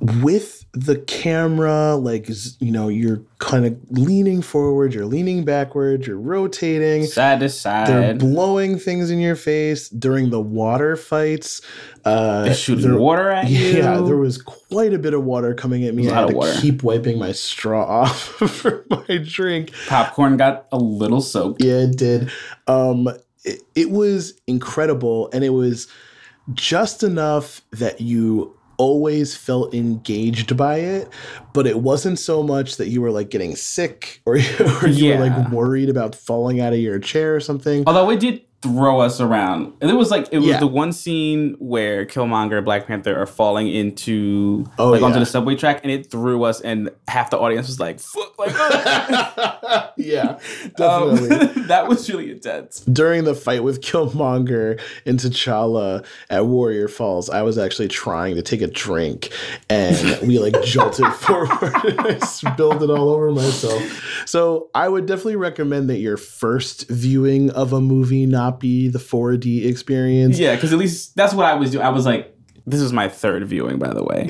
[0.00, 2.28] with the camera like
[2.60, 7.06] you know you're kind of leaning forward you're leaning backward you're rotating.
[7.06, 7.86] Side to side.
[7.88, 9.88] they're blowing things in your face.
[9.88, 11.62] During the water fights
[12.04, 13.58] uh they're shooting there- water at you?
[13.78, 16.10] yeah there was quite a bit of water coming at me.
[16.10, 16.54] I had to water.
[16.60, 19.72] keep wiping my straw off for my drink.
[19.88, 21.64] Popcorn got a little soaked.
[21.64, 22.30] Yeah, it did.
[22.66, 23.08] Um,
[23.44, 25.86] it, it was incredible, and it was
[26.52, 31.08] just enough that you always felt engaged by it,
[31.52, 34.34] but it wasn't so much that you were like getting sick or,
[34.82, 37.84] or you were like worried about falling out of your chair or something.
[37.86, 39.72] Although it did throw us around.
[39.80, 40.58] And it was like it was Yeah.
[40.60, 45.26] the one scene where Killmonger and Black Panther are falling into Oh, like onto the
[45.26, 49.90] subway track and it threw us and half the audience was like fuck like oh.
[49.98, 50.38] yeah,
[50.80, 51.62] Um, definitely.
[51.66, 52.80] that was really intense.
[52.80, 58.42] During the fight with Killmonger and T'Challa at Warrior Falls, I was actually trying to
[58.42, 59.30] take a drink
[59.68, 64.24] and we like jolted forward and I spilled it all over myself.
[64.26, 68.98] So I would definitely recommend that your first viewing of a movie not be the
[68.98, 70.38] 4D experience.
[70.38, 71.84] Yeah, because at least that's what I was doing.
[71.84, 72.34] I was like,
[72.66, 74.28] this is my third viewing, by the way.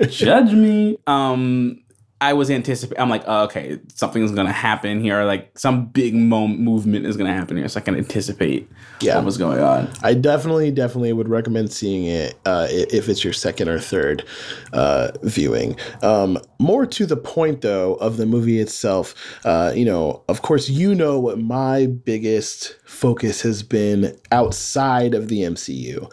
[0.08, 0.98] Judge me.
[1.06, 1.82] Um,
[2.18, 2.98] I was anticipating.
[3.02, 5.22] I'm like, oh, okay, something's gonna happen here.
[5.24, 8.70] Like some big mo- movement is gonna happen here, so I can anticipate
[9.02, 9.16] Yeah.
[9.16, 9.90] what was going on.
[10.02, 14.24] I definitely, definitely would recommend seeing it uh, if it's your second or third
[14.72, 15.76] uh, viewing.
[16.02, 20.70] Um, more to the point, though, of the movie itself, uh, you know, of course,
[20.70, 26.10] you know what my biggest focus has been outside of the MCU,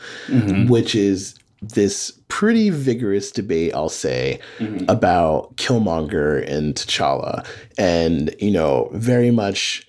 [0.70, 1.36] which is
[1.70, 4.40] this pretty vigorous debate, I'll say,
[4.88, 7.46] about Killmonger and T'Challa.
[7.78, 9.88] And, you know, very much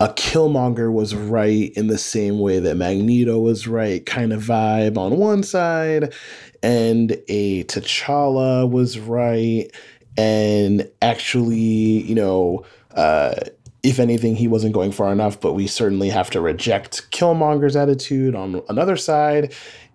[0.00, 4.98] a Killmonger was right in the same way that Magneto was right, kind of vibe
[4.98, 6.12] on one side,
[6.60, 9.68] and a T'Challa was right,
[10.16, 12.64] and actually, you know,
[12.96, 13.34] uh,
[13.82, 18.34] if anything, he wasn't going far enough, but we certainly have to reject Killmonger's attitude
[18.34, 19.52] on another side.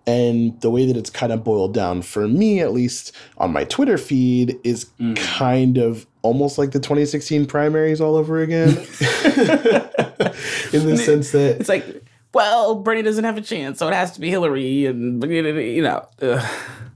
[0.08, 3.64] And the way that it's kind of boiled down for me, at least on my
[3.64, 8.68] Twitter feed, is kind of almost like the 2016 primaries all over again.
[10.72, 11.84] In the sense that It's like,
[12.32, 16.08] well, Bernie doesn't have a chance, so it has to be Hillary, and you know,
[16.22, 16.44] ugh.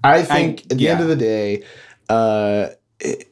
[0.02, 1.64] I think at the end of the day,
[2.08, 3.30] uh, it,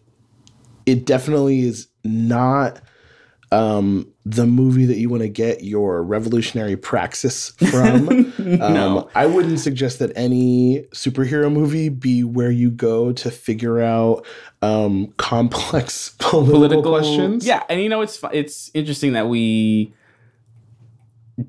[0.84, 2.82] it definitely is not
[3.50, 8.08] um, the movie that you want to get your revolutionary praxis from.
[8.60, 14.26] um, I wouldn't suggest that any superhero movie be where you go to figure out
[14.60, 17.46] um, complex political, political questions.
[17.46, 19.94] Yeah, and you know, it's it's interesting that we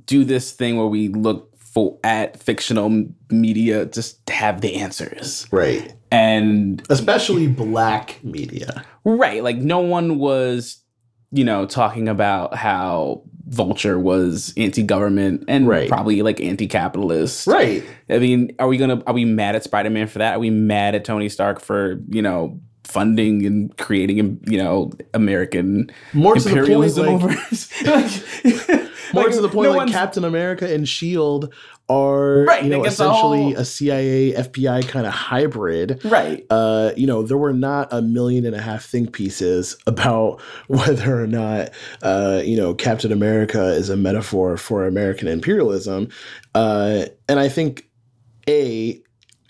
[0.05, 5.47] do this thing where we look for at fictional media just to have the answers,
[5.51, 5.93] Right.
[6.11, 8.85] and Especially black media.
[9.05, 10.80] right, like no one was,
[11.31, 15.89] you know, talking about how Vulture was anti-government and Right.
[15.89, 17.47] probably like anti-capitalist.
[17.47, 17.83] Right.
[18.09, 20.35] I mean, are we gonna are we mad at Spider Man for that?
[20.35, 25.89] Are we mad at Tony Stark for you know funding and creating you know American
[26.13, 27.31] More to the point, imperialism like,
[27.85, 28.11] like,
[29.13, 31.53] More like, to the point, no like Captain America and Shield
[31.91, 35.99] are Right, you know like, it's a essentially whole- a CIA FBI kind of hybrid.
[36.05, 36.45] right.
[36.49, 41.21] Uh, you know, there were not a million and a half think pieces about whether
[41.21, 41.69] or not
[42.01, 46.07] uh, you know Captain America is a metaphor for American imperialism,
[46.55, 47.89] uh, and I think
[48.47, 49.01] a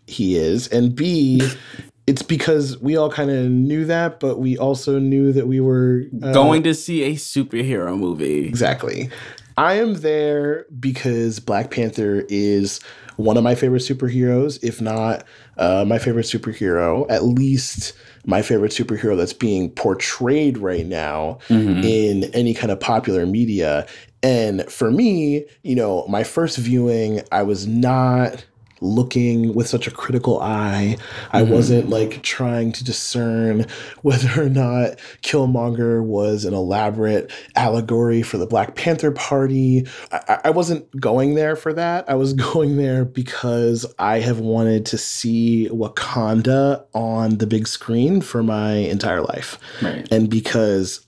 [0.08, 1.42] he is, and b
[2.08, 6.04] it's because we all kind of knew that, but we also knew that we were
[6.24, 8.46] uh, Going to see a superhero movie.
[8.48, 9.10] Exactly.
[9.58, 12.80] I am there because Black Panther is
[13.18, 15.26] one of my favorite superheroes, if not
[15.58, 17.94] uh, my favorite superhero, at least
[18.26, 21.40] my favorite superhero that's being portrayed right now
[21.84, 23.88] in any kind of popular media.
[24.24, 28.46] And for me, you know, my first viewing, I was not
[28.82, 30.98] looking with such a critical eye.
[31.32, 31.54] I mm-hmm.
[31.54, 33.68] wasn't like trying to discern
[34.02, 39.88] whether or not Killmonger was an elaborate allegory for the Black Panther Party.
[40.12, 42.10] I, I wasn't going there for that.
[42.10, 48.22] I was going there because I have wanted to see Wakanda on the big screen
[48.22, 49.60] for my entire life.
[49.82, 50.08] Right.
[50.12, 51.06] And because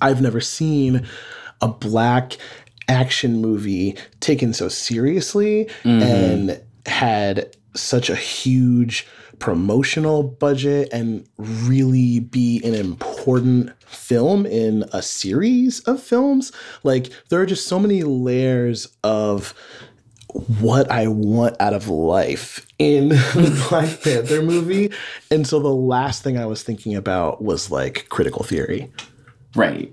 [0.00, 1.06] I've never seen
[1.60, 2.36] a black
[2.88, 6.02] action movie taken so seriously mm-hmm.
[6.02, 9.06] and had such a huge
[9.38, 16.52] promotional budget and really be an important film in a series of films.
[16.84, 19.52] Like there are just so many layers of
[20.60, 24.92] what I want out of life in the Black Panther movie.
[25.30, 28.92] And so the last thing I was thinking about was like critical theory.
[29.56, 29.92] Right.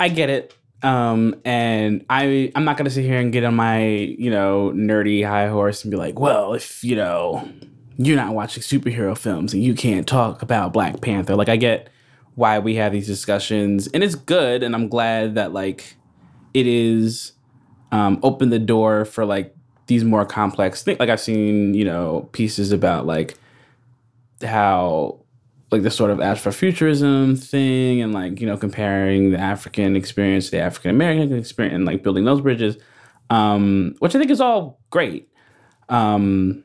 [0.00, 0.54] I get it.
[0.82, 5.26] Um, and I I'm not gonna sit here and get on my, you know, nerdy
[5.26, 7.48] high horse and be like, well, if you know,
[7.96, 11.34] you're not watching superhero films and you can't talk about Black Panther.
[11.34, 11.90] Like I get
[12.36, 15.96] why we have these discussions and it's good and I'm glad that like
[16.54, 17.32] it is
[17.90, 19.54] um open the door for like
[19.88, 21.00] these more complex things.
[21.00, 23.36] Like I've seen, you know, pieces about like
[24.42, 25.17] how
[25.70, 30.50] like the sort of Afrofuturism thing and like, you know, comparing the African experience to
[30.52, 32.76] the African American experience and like building those bridges.
[33.30, 35.28] Um, which I think is all great.
[35.88, 36.64] Um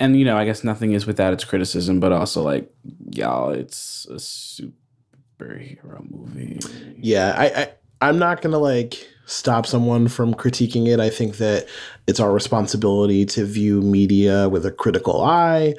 [0.00, 2.72] and you know, I guess nothing is without its criticism, but also like,
[3.10, 6.58] y'all, it's a superhero movie.
[6.98, 10.98] Yeah, I, I I'm not gonna like stop someone from critiquing it.
[10.98, 11.68] I think that
[12.06, 15.74] it's our responsibility to view media with a critical eye.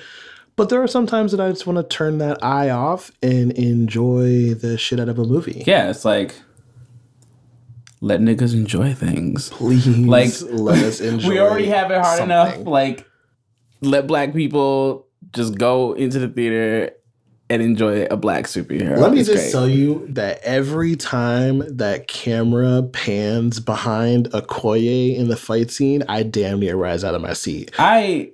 [0.55, 3.51] But there are some times that I just want to turn that eye off and
[3.53, 5.63] enjoy the shit out of a movie.
[5.65, 6.35] Yeah, it's like
[8.01, 9.49] let niggas enjoy things.
[9.49, 11.29] Please Like, let us enjoy.
[11.29, 12.57] we already have it hard enough.
[12.59, 13.07] Like,
[13.81, 16.91] let black people just go into the theater
[17.49, 18.97] and enjoy a black superhero.
[18.97, 19.51] Let me It's just great.
[19.53, 26.23] tell you that every time that camera pans behind Okoye in the fight scene, I
[26.23, 27.71] damn near rise out of my seat.
[27.79, 28.31] I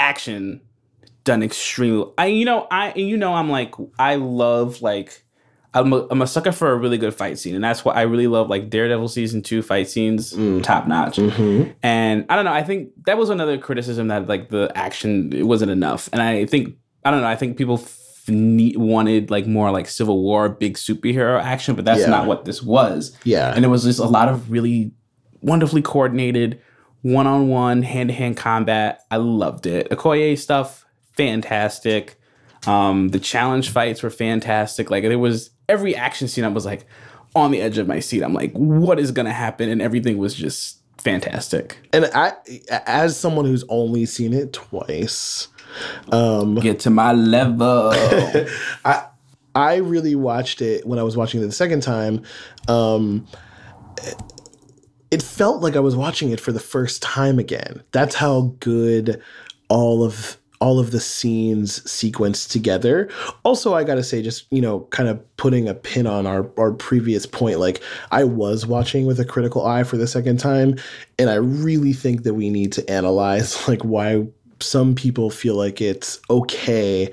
[0.00, 0.60] action
[1.24, 2.10] done extremely.
[2.18, 5.24] I you know I you know I'm like I love like
[5.72, 8.02] I'm a, I'm a sucker for a really good fight scene, and that's why I
[8.02, 10.62] really love like Daredevil season two fight scenes, mm.
[10.64, 11.16] top notch.
[11.16, 11.70] Mm-hmm.
[11.82, 15.44] And I don't know, I think that was another criticism that like the action it
[15.44, 17.78] wasn't enough, and I think I don't know, I think people.
[17.78, 22.10] F- need, wanted like more like Civil War big superhero action, but that's Yeah.
[22.10, 23.16] not what this was.
[23.24, 23.52] Yeah.
[23.52, 24.92] And it was just a lot of really
[25.40, 26.60] wonderfully coordinated
[27.02, 29.04] one on one, hand to hand combat.
[29.10, 29.90] I loved it.
[29.90, 32.20] Okoye stuff, fantastic.
[32.66, 34.90] Um, the challenge fights were fantastic.
[34.90, 36.86] Like there was every action scene, I was like
[37.34, 38.22] on the edge of my seat.
[38.22, 39.68] I'm like, what is gonna happen?
[39.68, 41.78] And everything was just fantastic.
[41.92, 42.34] And I,
[42.86, 45.48] as someone who's only seen it twice,
[46.12, 47.90] um, Get to my level.
[48.84, 49.06] I
[49.54, 52.22] I really watched it when I was watching it the second time.
[52.68, 53.26] Um,
[55.10, 57.82] it felt like I was watching it for the first time again.
[57.92, 59.20] That's how good
[59.68, 63.08] all of all of the scenes sequenced together.
[63.44, 66.72] Also, I gotta say, just you know, kind of putting a pin on our our
[66.72, 67.58] previous point.
[67.58, 70.76] Like I was watching with a critical eye for the second time,
[71.18, 74.26] and I really think that we need to analyze like why
[74.60, 77.12] some people feel like it's okay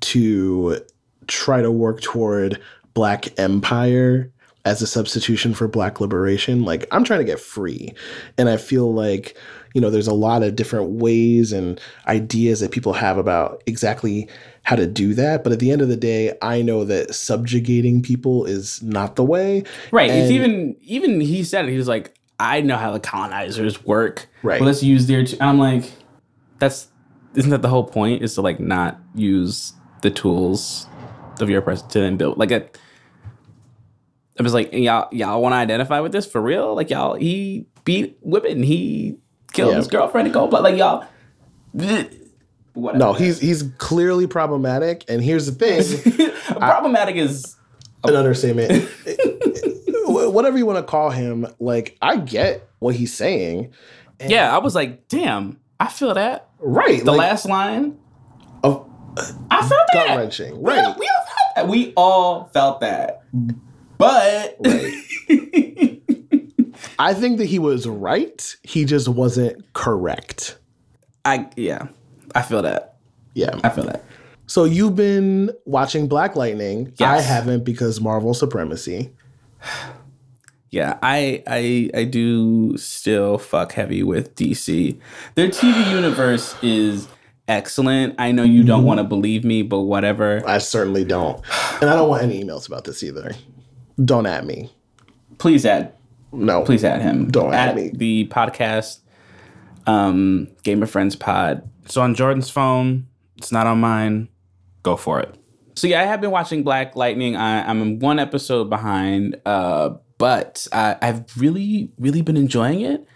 [0.00, 0.78] to
[1.26, 2.60] try to work toward
[2.92, 4.30] black empire
[4.64, 7.92] as a substitution for black liberation like i'm trying to get free
[8.38, 9.36] and i feel like
[9.74, 14.28] you know there's a lot of different ways and ideas that people have about exactly
[14.62, 18.00] how to do that but at the end of the day i know that subjugating
[18.00, 20.10] people is not the way right.
[20.10, 21.70] it's even even he said it.
[21.70, 24.28] He was like, I know how the colonizers work.
[24.42, 24.60] Right.
[24.60, 25.24] Well, let's use their.
[25.24, 25.38] T-.
[25.38, 25.90] And I'm like,
[26.58, 26.88] that's
[27.34, 28.22] isn't that the whole point?
[28.22, 29.72] Is to like not use
[30.02, 30.86] the tools
[31.40, 32.66] of your oppressor to then build like a.
[34.38, 36.74] I was like, y'all, y'all want to identify with this for real?
[36.74, 39.16] Like, y'all, he beat women, he
[39.52, 39.76] killed Yeah.
[39.76, 41.06] his girlfriend and go, but like, y'all,
[42.72, 42.98] whatever.
[42.98, 47.56] no he's he's clearly problematic and here's the thing problematic is
[48.04, 48.88] an understatement.
[50.06, 53.72] Whatever you want to call him, like I get what he's saying.
[54.20, 54.54] yeah.
[54.54, 56.48] I was like, damn, I feel that.
[56.58, 57.02] Right.
[57.04, 57.98] The like, last line,
[58.62, 58.88] of
[59.50, 60.60] I felt that gut wrenching.
[60.60, 60.98] We all- Right.
[60.98, 61.68] We all felt that.
[61.68, 63.22] We all felt that.
[64.04, 64.58] But
[66.98, 68.56] I think that he was right.
[68.62, 70.58] He just wasn't correct.
[71.24, 71.86] I yeah,
[72.34, 72.96] I feel that.
[73.32, 73.58] Yeah.
[73.64, 74.04] I feel that.
[74.46, 76.92] So you've been watching Black Lightning.
[76.98, 77.08] Yes.
[77.08, 79.12] I haven't because Marvel supremacy.
[80.70, 84.98] Yeah, I I I do still fuck heavy with DC.
[85.36, 87.06] Their TV universe is
[87.46, 88.16] excellent.
[88.18, 88.88] I know you don't mm-hmm.
[88.88, 90.42] want to believe me, but whatever.
[90.44, 91.40] I certainly don't.
[91.80, 93.36] And I don't want any emails about this either.
[94.02, 94.72] Don't at me.
[95.38, 95.92] Please add
[96.32, 96.62] No.
[96.62, 97.30] please add him.
[97.30, 97.90] Don't add add me.
[97.94, 99.00] The podcast,
[99.86, 101.68] um, Game of Friends pod.
[101.84, 103.06] It's on Jordan's phone.
[103.36, 104.28] It's not on mine.
[104.82, 105.34] Go for it.
[105.76, 107.36] So yeah, I have been watching Black Lightning.
[107.36, 113.06] I, I'm one episode behind, uh, but I, I've really, really been enjoying it.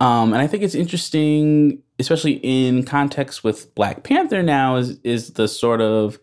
[0.00, 5.32] Um, and I think it's interesting, especially in context with Black Panther now, is is
[5.34, 6.18] the sort of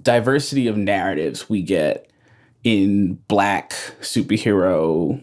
[0.00, 2.09] diversity of narratives we get
[2.64, 5.22] in black superhero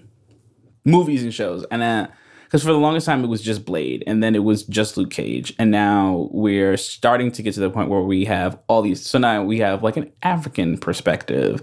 [0.86, 1.66] movies and shows.
[1.70, 2.10] And
[2.46, 5.12] because for the longest time it was just Blade and then it was just Luke
[5.12, 5.54] Cage.
[5.60, 9.06] And now we're starting to get to the point where we have all these.
[9.06, 11.62] So now we have like an African perspective.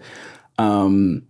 [0.58, 1.26] Um,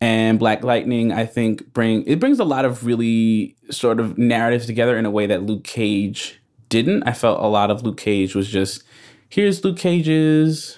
[0.00, 4.66] and Black Lightning, I think, bring it brings a lot of really sort of narratives
[4.66, 7.02] together in a way that Luke Cage didn't.
[7.04, 8.84] I felt a lot of Luke Cage was just
[9.28, 10.77] here's Luke Cage's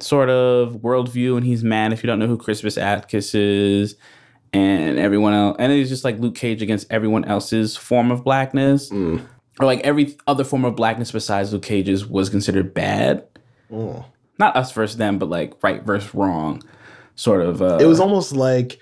[0.00, 3.96] sort of worldview, and he's mad if you don't know who Crispus Attucks is,
[4.52, 8.90] and everyone else, and it's just like Luke Cage against everyone else's form of blackness,
[8.90, 9.20] Mm.
[9.60, 13.24] or like every other form of blackness besides Luke Cage's was considered bad.
[13.70, 16.62] Not us versus them, but like right versus wrong,
[17.16, 17.60] sort of.
[17.60, 18.78] Uh, It was almost like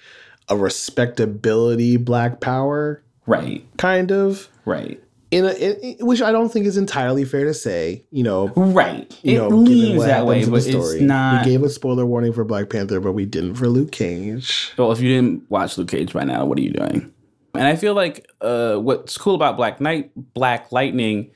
[0.48, 6.66] a respectability black power right, kind of right, in a in, which I don't think
[6.66, 8.05] is entirely fair to say.
[8.11, 9.12] You know, right.
[9.22, 10.97] you it know, what that way, but the story.
[10.97, 11.45] it's not.
[11.45, 14.72] We gave a spoiler warning for Black Panther, but we didn't for Luke Cage.
[14.77, 17.12] Well, if you didn't watch Luke Cage by now, what are you doing?
[17.55, 21.31] And I feel like uh, what's cool about Black Knight, Black Lightning,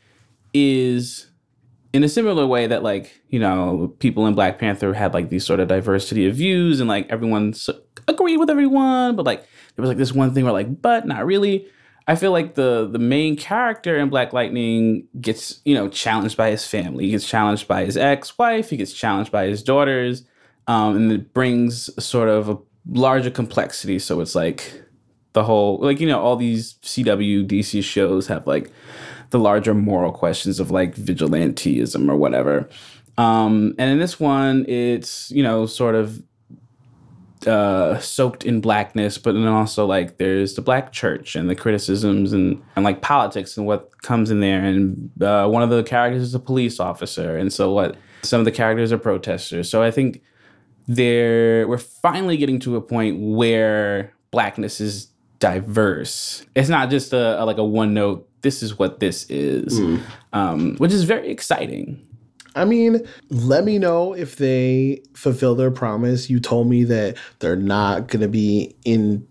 [0.53, 1.30] is
[1.93, 5.45] in a similar way that like you know people in Black Panther had like these
[5.45, 7.55] sort of diversity of views and like everyone
[8.07, 9.41] agreed with everyone, but like
[9.74, 11.66] there was like this one thing where like but not really.
[12.07, 16.51] I feel like the the main character in Black Lightning gets you know challenged by
[16.51, 17.07] his family.
[17.07, 18.70] He gets challenged by his ex wife.
[18.70, 20.24] He gets challenged by his daughters,
[20.66, 23.98] um, and it brings sort of a larger complexity.
[23.98, 24.82] So it's like
[25.32, 28.70] the whole like you know all these CW DC shows have like
[29.30, 32.68] the larger moral questions of like vigilanteism or whatever.
[33.18, 36.22] Um, and in this one, it's you know sort of
[37.47, 42.32] uh, soaked in blackness, but then also like there's the black church and the criticisms
[42.32, 44.62] and, and like politics and what comes in there.
[44.64, 48.45] And uh, one of the characters is a police officer, and so what some of
[48.45, 49.70] the characters are protesters.
[49.70, 50.22] So I think
[50.86, 56.45] there we're finally getting to a point where blackness is diverse.
[56.55, 58.28] It's not just a, a like a one note.
[58.43, 59.78] This is what this is,
[60.32, 62.07] um, which is very exciting.
[62.55, 66.28] I mean, let me know if they fulfill their promise.
[66.28, 69.26] You told me that they're not going to be in,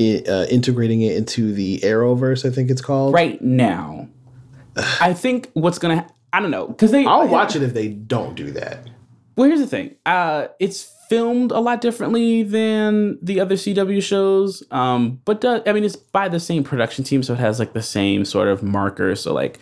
[0.00, 2.46] i uh, integrating it into the Arrowverse.
[2.46, 3.14] I think it's called.
[3.14, 4.08] Right now,
[5.00, 8.34] I think what's gonna I don't know because they I'll watch it if they don't
[8.34, 8.88] do that.
[9.36, 9.94] Well, here's the thing.
[10.04, 14.62] Uh, it's filmed a lot differently than the other CW shows.
[14.70, 17.72] Um, but uh, I mean, it's by the same production team, so it has like
[17.72, 19.14] the same sort of marker.
[19.16, 19.58] So like,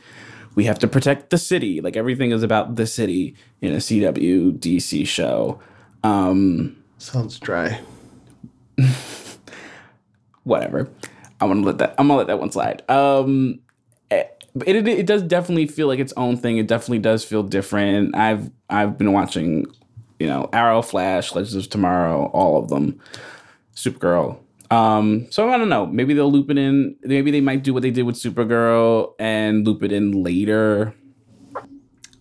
[0.57, 1.81] we have to protect the city.
[1.81, 5.61] Like everything is about the city in a CW DC show.
[6.03, 7.81] Um, Sounds dry.
[10.43, 10.89] whatever.
[11.41, 11.95] I'm gonna let that.
[11.99, 12.83] I'm gonna let that one slide.
[12.91, 13.61] Um,
[14.11, 16.57] it, it it does definitely feel like its own thing.
[16.57, 18.17] It definitely does feel different.
[18.17, 19.67] I've I've been watching,
[20.19, 22.99] you know, Arrow, Flash, Legends of Tomorrow, all of them,
[23.75, 24.39] Supergirl.
[24.71, 25.87] Um, so I don't know.
[25.87, 26.97] Maybe they'll loop it in.
[27.03, 30.95] Maybe they might do what they did with Supergirl and loop it in later.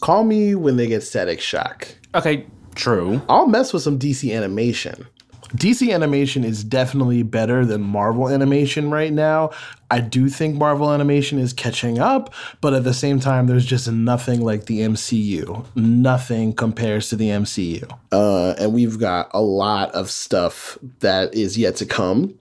[0.01, 1.87] Call me when they get static shock.
[2.13, 3.21] Okay, true.
[3.27, 5.07] I'll mess with some DC animation.
[5.55, 9.51] DC animation is definitely better than Marvel animation right now.
[9.89, 13.89] I do think Marvel animation is catching up, but at the same time, there's just
[13.89, 15.65] nothing like the MCU.
[15.75, 17.89] Nothing compares to the MCU.
[18.11, 22.37] Uh, and we've got a lot of stuff that is yet to come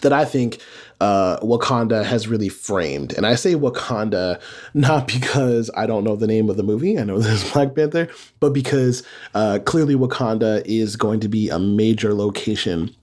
[0.00, 0.60] that I think
[1.00, 3.12] uh, Wakanda has really framed.
[3.12, 4.40] And I say Wakanda
[4.74, 8.08] not because I don't know the name of the movie, I know there's Black Panther,
[8.40, 9.02] but because
[9.34, 12.94] uh, clearly Wakanda is going to be a major location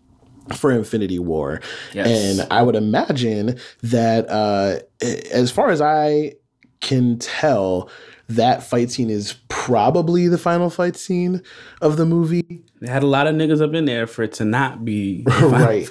[0.54, 1.62] for Infinity War.
[1.94, 2.08] Yes.
[2.42, 4.80] And I would imagine that, uh,
[5.32, 6.34] as far as I
[6.82, 7.90] can tell,
[8.28, 11.42] that fight scene is probably the final fight scene
[11.82, 12.64] of the movie.
[12.82, 15.90] They had a lot of niggas up in there for it to not be right.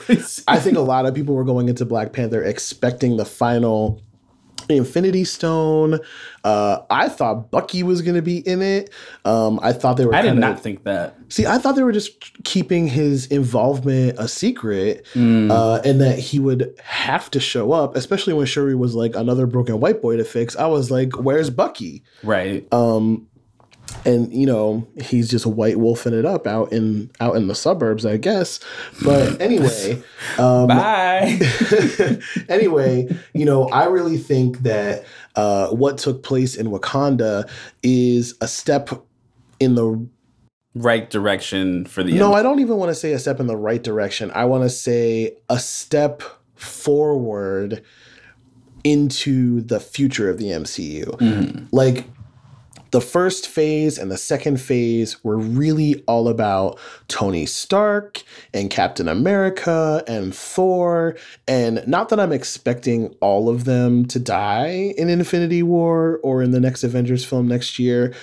[0.49, 4.03] I think a lot of people were going into Black Panther expecting the final
[4.69, 5.99] Infinity Stone.
[6.45, 8.91] Uh, I thought Bucky was going to be in it.
[9.25, 10.15] Um, I thought they were.
[10.15, 11.17] I did kinda- not think that.
[11.29, 15.51] See, I thought they were just keeping his involvement a secret, Mm.
[15.51, 19.47] uh, and that he would have to show up, especially when Shuri was like another
[19.47, 20.55] broken white boy to fix.
[20.57, 22.67] I was like, "Where's Bucky?" Right.
[22.73, 23.27] Um,
[24.05, 28.05] and you know he's just white wolfing it up out in out in the suburbs,
[28.05, 28.61] I guess.
[29.03, 30.03] But anyway,
[30.39, 31.41] um, Bye.
[32.49, 35.05] anyway, you know, I really think that
[35.37, 37.49] uh, what took place in Wakanda
[37.83, 38.91] is a step
[39.61, 40.07] in the
[40.75, 43.57] right direction for the no, I don't even want to say a step in the
[43.57, 44.31] right direction.
[44.35, 46.23] I want to say a step
[46.55, 47.83] forward
[48.83, 51.19] into the future of the MCU.
[51.73, 52.05] Like
[52.95, 56.79] the first phase and the second phase were really all about
[57.09, 58.23] Tony Stark
[58.53, 61.17] and Captain America and Thor.
[61.49, 66.53] And not that I'm expecting all of them to die in Infinity War or in
[66.53, 68.15] the next Avengers film next year.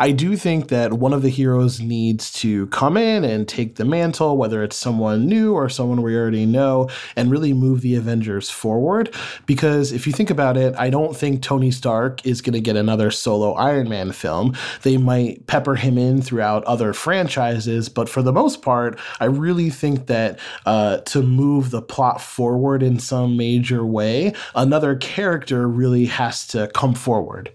[0.00, 3.84] I do think that one of the heroes needs to come in and take the
[3.84, 8.50] mantle, whether it's someone new or someone we already know, and really move the Avengers
[8.50, 9.14] forward.
[9.46, 12.74] Because if you think about it, I don't think Tony Stark is going to get
[12.74, 14.56] another solo Iron Man film.
[14.82, 19.70] They might pepper him in throughout other franchises, but for the most part, I really
[19.70, 26.06] think that uh, to move the plot forward in some major way, another character really
[26.06, 27.52] has to come forward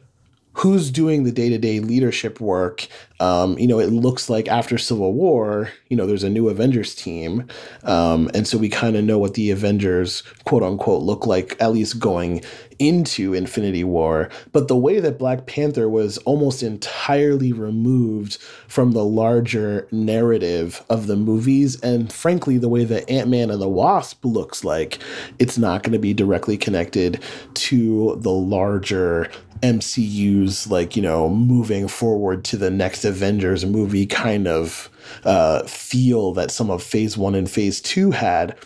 [0.58, 2.88] who's doing the day-to-day leadership work
[3.20, 6.94] um, you know it looks like after civil war you know there's a new avengers
[6.96, 7.48] team.
[7.84, 11.72] Um, and so we kind of know what the avengers quote unquote look like at
[11.72, 12.44] least going
[12.80, 14.30] into infinity war.
[14.52, 18.38] But the way that black panther was almost entirely removed
[18.68, 23.70] from the larger narrative of the movies and frankly the way that ant-man and the
[23.70, 25.00] wasp looks like
[25.40, 27.24] it's not going to be directly connected
[27.56, 34.48] to the larger MCU's like you know moving forward to the next Avengers movie kind
[34.48, 34.90] of
[35.24, 38.58] uh, feel that some of Phase One and Phase Two had.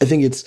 [0.00, 0.44] I think it's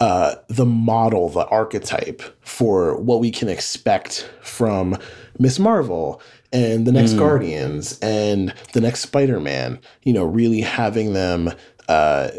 [0.00, 4.96] uh, the model, the archetype for what we can expect from
[5.38, 6.20] Miss Marvel
[6.52, 7.18] and the next mm.
[7.18, 9.80] Guardians and the next Spider Man.
[10.02, 11.52] You know, really having them
[11.88, 12.30] uh,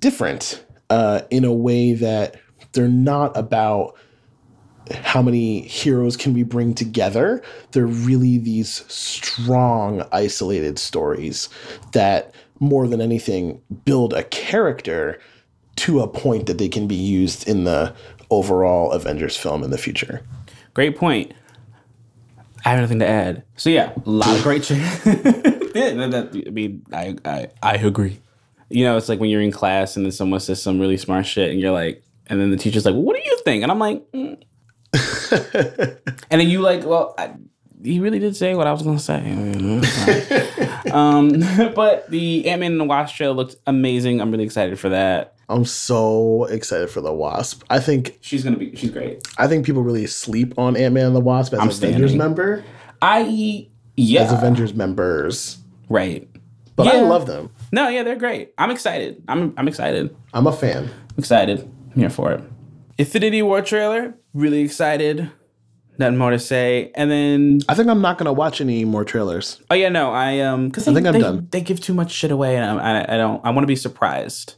[0.00, 2.36] different uh, in a way that
[2.72, 3.96] they're not about
[4.92, 7.42] how many heroes can we bring together?
[7.72, 11.48] They're really these strong, isolated stories
[11.92, 15.20] that, more than anything, build a character
[15.76, 17.94] to a point that they can be used in the
[18.30, 20.22] overall Avengers film in the future.
[20.74, 21.32] Great point.
[22.64, 23.44] I have nothing to add.
[23.56, 24.78] So yeah, a lot of great shit.
[25.74, 28.20] yeah, that, I mean, I, I I agree.
[28.68, 31.24] You know, it's like when you're in class and then someone says some really smart
[31.24, 33.72] shit, and you're like, and then the teacher's like, well, "What do you think?" And
[33.72, 34.42] I'm like, mm,
[36.30, 37.34] and then you like, well, I,
[37.82, 39.20] he really did say what I was gonna say.
[40.92, 41.30] um,
[41.74, 44.20] but the Ant Man and the Wasp trailer looked amazing.
[44.20, 45.34] I'm really excited for that.
[45.48, 47.62] I'm so excited for the Wasp.
[47.70, 48.74] I think she's gonna be.
[48.76, 49.26] She's great.
[49.38, 52.18] I think people really sleep on Ant Man and the Wasp as I'm Avengers standing.
[52.18, 52.64] member.
[53.00, 55.58] I yeah, as Avengers members,
[55.88, 56.28] right?
[56.76, 56.92] But yeah.
[56.92, 57.50] I love them.
[57.72, 58.52] No, yeah, they're great.
[58.58, 59.22] I'm excited.
[59.28, 60.14] I'm I'm excited.
[60.34, 60.84] I'm a fan.
[60.84, 61.60] I'm excited.
[61.92, 62.44] I'm here for it.
[62.98, 64.14] Infinity War trailer.
[64.34, 65.30] Really excited.
[65.98, 66.92] Nothing more to say.
[66.94, 69.60] And then I think I'm not gonna watch any more trailers.
[69.70, 71.48] Oh yeah, no, I um, because I think I'm they, done.
[71.50, 73.44] They give too much shit away, and I, I, I don't.
[73.44, 74.54] I want to be surprised.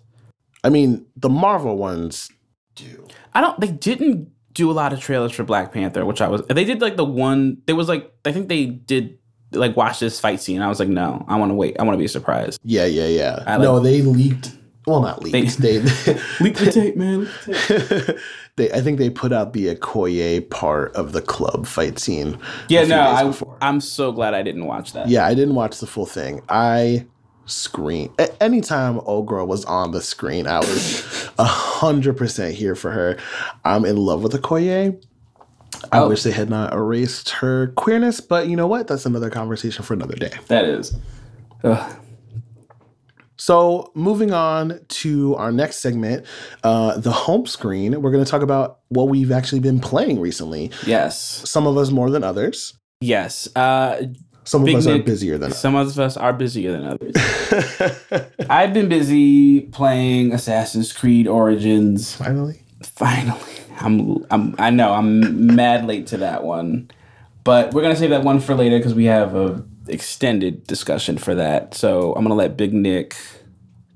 [0.63, 2.31] I mean, the Marvel ones
[2.75, 3.07] do.
[3.35, 3.59] I don't.
[3.59, 6.43] They didn't do a lot of trailers for Black Panther, which I was.
[6.47, 7.63] They did like the one.
[7.67, 9.19] There was like I think they did
[9.53, 10.61] like watch this fight scene.
[10.61, 11.79] I was like, no, I want to wait.
[11.81, 12.61] I want to be surprised.
[12.65, 13.45] Yeah, yeah, yeah.
[13.47, 14.53] I, like, no, they leaked
[14.91, 15.59] well, not leaked.
[15.59, 17.29] They, they leaked the tape, man.
[18.57, 22.39] they, I think they put out the Okoye part of the club fight scene.
[22.69, 23.33] Yeah, no, I,
[23.67, 25.09] I'm so glad I didn't watch that.
[25.09, 26.43] Yeah, I didn't watch the full thing.
[26.49, 27.07] I
[27.47, 32.93] screen anytime old girl was on the screen i was a hundred percent here for
[32.93, 33.19] her
[33.65, 35.03] i'm in love with okoye
[35.91, 36.09] i oh.
[36.09, 39.95] wish they had not erased her queerness but you know what that's another conversation for
[39.95, 40.97] another day that is
[41.65, 42.00] Ugh.
[43.41, 46.27] So, moving on to our next segment,
[46.63, 50.71] uh, the home screen, we're going to talk about what we've actually been playing recently.
[50.85, 51.49] Yes.
[51.49, 52.75] Some of us more than others.
[53.01, 53.49] Yes.
[53.57, 54.03] Uh,
[54.45, 55.97] some of us Nick, are busier than some others.
[55.97, 57.15] of us are busier than others.
[58.51, 62.15] I've been busy playing Assassin's Creed Origins.
[62.15, 62.61] Finally.
[62.83, 63.55] Finally.
[63.81, 66.91] I'm I'm I know I'm mad late to that one.
[67.43, 71.35] But we're gonna save that one for later because we have a extended discussion for
[71.35, 71.75] that.
[71.75, 73.17] So I'm gonna let Big Nick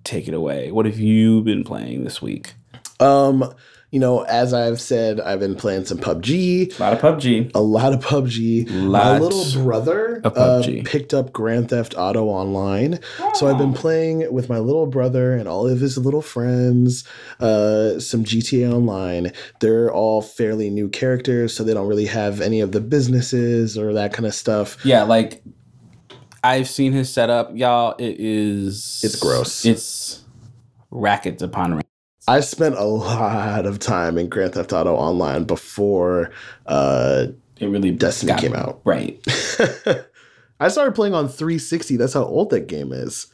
[0.04, 0.70] take it away.
[0.70, 2.54] What have you been playing this week?
[3.00, 3.52] Um,
[3.94, 6.80] you know, as I've said, I've been playing some PUBG.
[6.80, 7.52] A lot of PUBG.
[7.54, 8.66] A lot of PUBG.
[8.68, 12.98] Lots My little brother uh, picked up Grand Theft Auto Online.
[13.20, 13.30] Oh.
[13.34, 17.04] So I've been playing with my little brother and all of his little friends
[17.38, 19.32] uh, some GTA Online.
[19.60, 23.92] They're all fairly new characters, so they don't really have any of the businesses or
[23.92, 24.84] that kind of stuff.
[24.84, 25.40] Yeah, like
[26.44, 27.94] I've seen his setup, y'all.
[27.98, 29.00] It is.
[29.02, 29.64] It's gross.
[29.64, 30.22] It's
[30.90, 31.88] rackets upon rackets.
[32.28, 36.30] I spent a lot of time in Grand Theft Auto Online before
[36.66, 37.28] uh,
[37.58, 38.82] it really Destiny came out.
[38.84, 39.22] Right.
[40.60, 41.96] I started playing on 360.
[41.96, 43.26] That's how old that game is.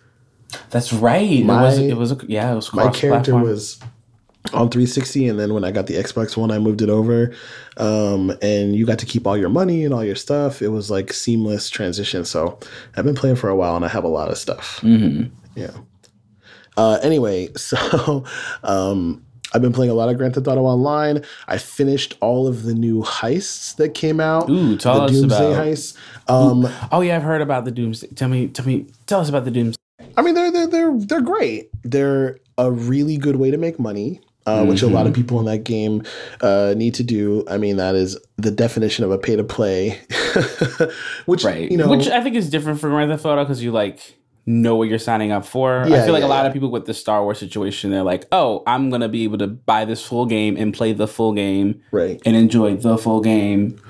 [0.70, 1.44] That's right.
[1.44, 1.78] My, it was.
[1.78, 2.24] It was.
[2.28, 2.52] Yeah.
[2.52, 2.72] It was.
[2.72, 3.80] My character was
[4.53, 7.32] on 360 and then when i got the xbox one i moved it over
[7.76, 10.90] um, and you got to keep all your money and all your stuff it was
[10.90, 12.59] like seamless transition so
[12.96, 15.32] i've been playing for a while and i have a lot of stuff Mm-hmm.
[15.55, 15.70] yeah
[16.76, 18.24] uh, anyway so
[18.64, 21.24] um, I've been playing a lot of Grand Theft Auto Online.
[21.48, 24.48] I finished all of the new heists that came out.
[24.48, 25.96] Ooh, tell the us Doomsday about- heists.
[26.28, 28.07] Um, Oh yeah, I've heard about the Doomsday.
[28.14, 29.82] Tell me, tell me, tell us about the Doomsday.
[30.16, 31.70] I mean, they're they're they're they're great.
[31.82, 35.09] They're a really good way to make money, uh, which a lot Mm-hmm.
[35.09, 36.03] of people in that game
[36.41, 37.45] uh, need to do.
[37.49, 40.01] I mean, that is the definition of a pay to play.
[41.26, 41.70] which Right.
[41.70, 44.16] you know, Which I think is different from Grand Theft Auto because you like
[44.47, 45.82] know what you're signing up for.
[45.84, 46.47] I Yeah, feel like yeah, a lot yeah.
[46.49, 49.47] of people with the Star Wars situation, they're like, oh, I'm gonna be able to
[49.47, 52.20] buy this full game and play the full game right?
[52.24, 53.80] and enjoy the full game.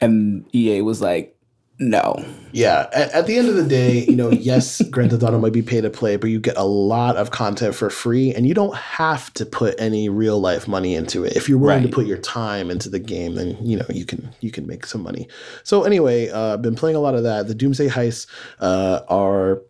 [0.00, 1.35] And EA was like,
[1.78, 2.24] no.
[2.52, 2.88] Yeah.
[2.92, 5.62] At, at the end of the day, you know, yes, Grand Theft Auto might be
[5.62, 8.74] pay to play, but you get a lot of content for free, and you don't
[8.76, 11.36] have to put any real life money into it.
[11.36, 14.30] If you're willing to put your time into the game, then you know you can
[14.40, 15.28] you can make some money.
[15.64, 17.46] So anyway, uh, I've been playing a lot of that.
[17.46, 18.26] The Doomsday heists
[18.60, 19.60] uh, are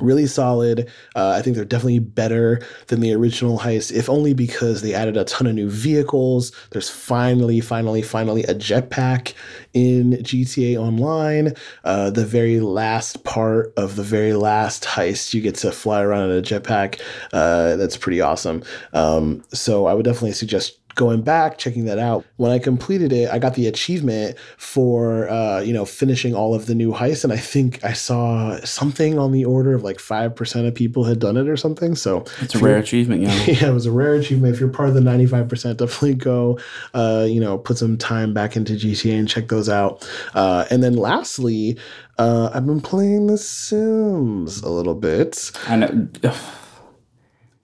[0.00, 0.90] really solid.
[1.14, 5.16] Uh, I think they're definitely better than the original heist, if only because they added
[5.16, 6.52] a ton of new vehicles.
[6.70, 9.34] There's finally, finally, finally a jetpack
[9.74, 11.54] in GTA Online.
[11.84, 16.30] Uh, the very last part of the very last heist, you get to fly around
[16.30, 17.00] in a jetpack.
[17.32, 18.62] Uh, that's pretty awesome.
[18.92, 23.30] Um, so I would definitely suggest going back checking that out when i completed it
[23.30, 27.32] i got the achievement for uh, you know finishing all of the new heists and
[27.32, 31.36] i think i saw something on the order of like 5% of people had done
[31.36, 33.28] it or something so It's a rare achievement, know.
[33.46, 34.54] yeah, it was a rare achievement.
[34.54, 36.58] If you're part of the 95%, definitely go,
[36.94, 40.08] uh, you know, put some time back into GTA and check those out.
[40.34, 41.78] Uh, and then lastly,
[42.18, 45.50] uh, I've been playing The Sims a little bit.
[45.66, 46.08] I know.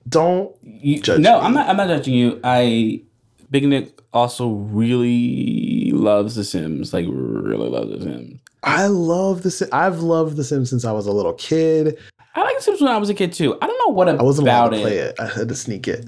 [0.07, 1.47] Don't You, Judge no, me.
[1.47, 1.69] I'm not.
[1.69, 2.39] I'm not judging you.
[2.45, 3.03] I
[3.51, 6.93] Big Nick also really loves The Sims.
[6.93, 8.41] Like really loves The Sims.
[8.63, 11.99] I love the Sim- I've loved The Sims since I was a little kid.
[12.35, 13.57] I like The Sims when I was a kid too.
[13.61, 15.15] I don't know what I wasn't allowed to play it.
[15.19, 15.21] it.
[15.21, 16.07] I had to sneak it.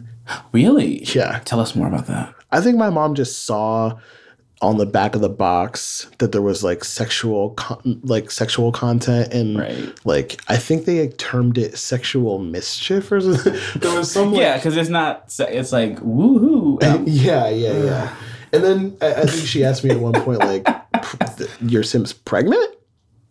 [0.53, 1.05] Really?
[1.05, 1.41] Yeah.
[1.45, 2.35] Tell us more about that.
[2.51, 3.99] I think my mom just saw
[4.63, 9.33] on the back of the box that there was like sexual con- like sexual content
[9.35, 9.93] and Right.
[10.07, 13.55] like I think they like, termed it sexual mischief or something.
[13.81, 15.25] there was some like, Yeah, because it's not.
[15.39, 16.83] It's like woohoo.
[16.83, 18.17] Um, yeah, yeah, yeah.
[18.53, 20.67] And then I, I think she asked me at one point, like,
[21.61, 22.77] "Your Sim's pregnant?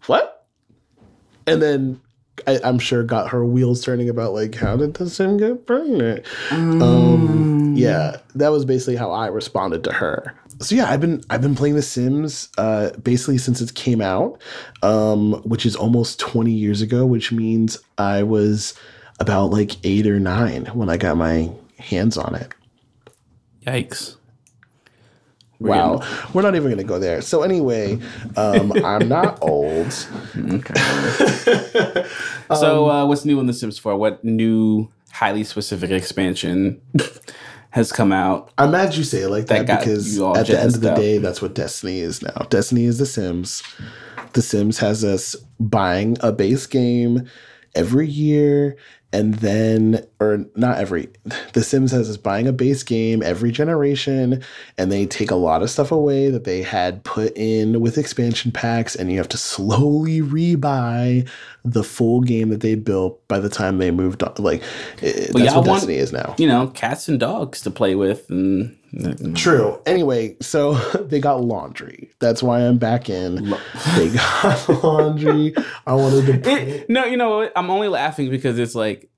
[0.06, 0.46] What?"
[1.48, 2.02] And then
[2.48, 6.26] I, I'm sure got her wheels turning about like, how did the Sim get pregnant?
[6.52, 10.34] Um, yeah, that was basically how I responded to her.
[10.62, 14.42] So yeah, I've been I've been playing The Sims uh, basically since it came out,
[14.84, 18.74] um, which is almost 20 years ago, which means I was
[19.20, 22.54] about like eight or nine when I got my hands on it.
[23.66, 24.16] Yikes.
[25.60, 27.22] We're Wow, we're not even going to go there.
[27.22, 27.98] So anyway,
[28.36, 29.88] um, I'm not old.
[30.38, 30.74] Okay.
[32.50, 33.96] so, uh, what's new in The Sims 4?
[33.96, 36.82] What new, highly specific expansion
[37.76, 38.54] has come out?
[38.58, 40.98] I'm mad you say it like that, That because at the end of the up.
[40.98, 42.48] day, that's what Destiny is now.
[42.50, 43.64] Destiny is The Sims.
[44.32, 47.28] The Sims has us buying a base game
[47.76, 48.78] every year,
[49.16, 51.08] and then, or not every,
[51.54, 54.44] The Sims has is buying a base game every generation,
[54.78, 58.52] and they take a lot of stuff away that they had put in with expansion
[58.52, 61.28] packs, and you have to slowly rebuy
[61.64, 64.34] the full game that they built by the time they moved on.
[64.38, 64.62] Like,
[65.02, 66.36] eh, it, that's y'all what want- Destiny is now.
[66.38, 68.30] You know, cats and dogs to play with.
[68.30, 69.34] and Mm-hmm.
[69.34, 69.80] True.
[69.86, 70.74] Anyway, so
[71.04, 72.10] they got laundry.
[72.20, 73.54] That's why I'm back in.
[73.96, 75.54] they got laundry.
[75.86, 76.50] I wanted to.
[76.52, 77.54] It, no, you know what?
[77.56, 79.10] I'm only laughing because it's like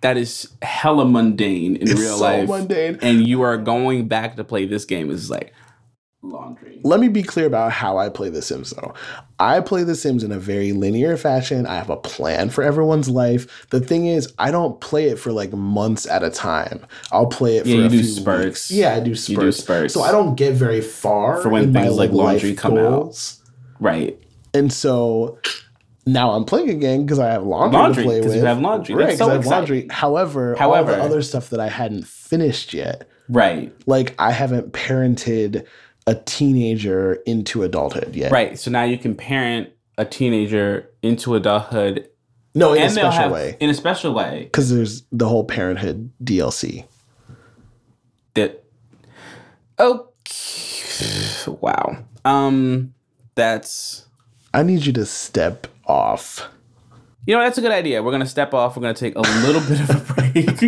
[0.00, 2.48] that is hella mundane in It's real so life.
[2.48, 2.98] mundane.
[3.02, 5.52] And you are going back to play this game is like
[6.24, 6.80] laundry.
[6.82, 8.94] Let me be clear about how I play The Sims, though.
[9.38, 11.66] I play The Sims in a very linear fashion.
[11.66, 13.66] I have a plan for everyone's life.
[13.70, 16.84] The thing is, I don't play it for like months at a time.
[17.12, 18.44] I'll play it for Yeah, you a do few spurts.
[18.46, 18.70] weeks.
[18.70, 19.28] Yeah, I do spurts.
[19.28, 19.94] You do spurts.
[19.94, 23.34] So I don't get very far For when in my, like laundry life come out.
[23.80, 24.18] Right.
[24.54, 25.38] And so
[26.06, 28.36] now I'm playing again because I have laundry, Laundry, to play 'cause with.
[28.36, 28.94] you have laundry.
[28.94, 29.58] Right, That's 'cause so I have exciting.
[29.58, 29.86] laundry.
[29.90, 33.72] However, However- all the other stuff that I hadn't finished yet, Right.
[33.86, 35.64] like I haven't parented
[36.06, 38.30] a teenager into adulthood yet.
[38.32, 38.58] Right.
[38.58, 42.08] So now you can parent a teenager into adulthood
[42.54, 43.56] No, in a special have way.
[43.60, 46.84] in a special way Because there's the whole parenthood DLC.
[48.34, 48.64] that
[49.78, 52.92] okay wow um
[53.34, 54.06] that's
[54.52, 56.48] I need you to step off.
[57.26, 58.02] You know, that's a good idea.
[58.04, 58.76] We're going to step off.
[58.76, 60.62] We're going to take a little bit of a break.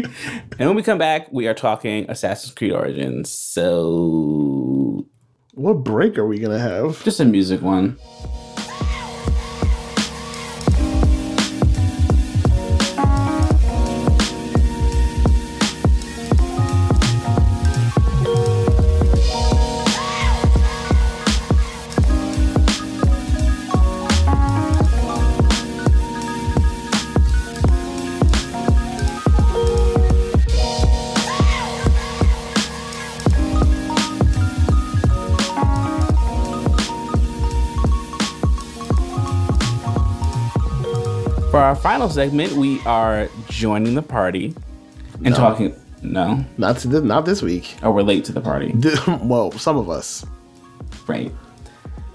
[0.59, 3.31] and when we come back, we are talking Assassin's Creed Origins.
[3.31, 4.66] So,
[5.57, 7.03] What break are we gonna have?
[7.03, 7.97] just a music one.
[41.97, 44.55] Final segment, we are joining the party
[45.25, 45.75] and talking.
[46.03, 46.45] No.
[46.59, 47.75] Not to, not this week.
[47.83, 48.75] Oh, we're late to the party.
[49.23, 50.23] well, some of us.
[51.07, 51.33] Right.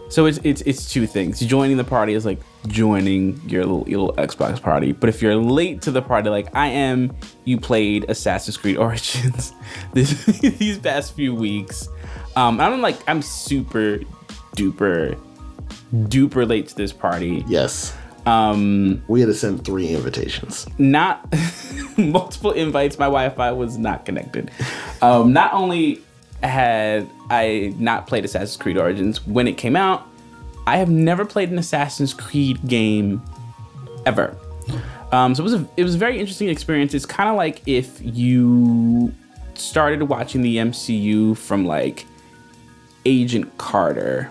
[0.10, 1.40] So it's it's it's two things.
[1.40, 4.92] Joining the party is like joining your little your little Xbox party.
[4.92, 7.16] But if you're late to the party, like I am,
[7.46, 9.52] you played Assassin's Creed Origins
[9.94, 11.90] this these past few weeks.
[12.36, 13.98] Um, I'm like I'm super
[14.56, 15.18] duper
[15.92, 17.44] duper late to this party.
[17.48, 17.98] Yes.
[18.26, 20.67] Um, We had to send three invitations.
[20.78, 21.26] not
[21.97, 22.97] multiple invites.
[22.99, 24.51] My Wi-Fi was not connected.
[25.01, 26.01] Um, not only
[26.43, 30.07] had I not played Assassin's Creed Origins when it came out,
[30.67, 33.22] I have never played an Assassin's Creed game
[34.05, 34.36] ever.
[35.11, 36.93] Um, so it was a it was a very interesting experience.
[36.93, 39.13] It's kind of like if you
[39.55, 42.05] started watching the MCU from like
[43.05, 44.30] Agent Carter.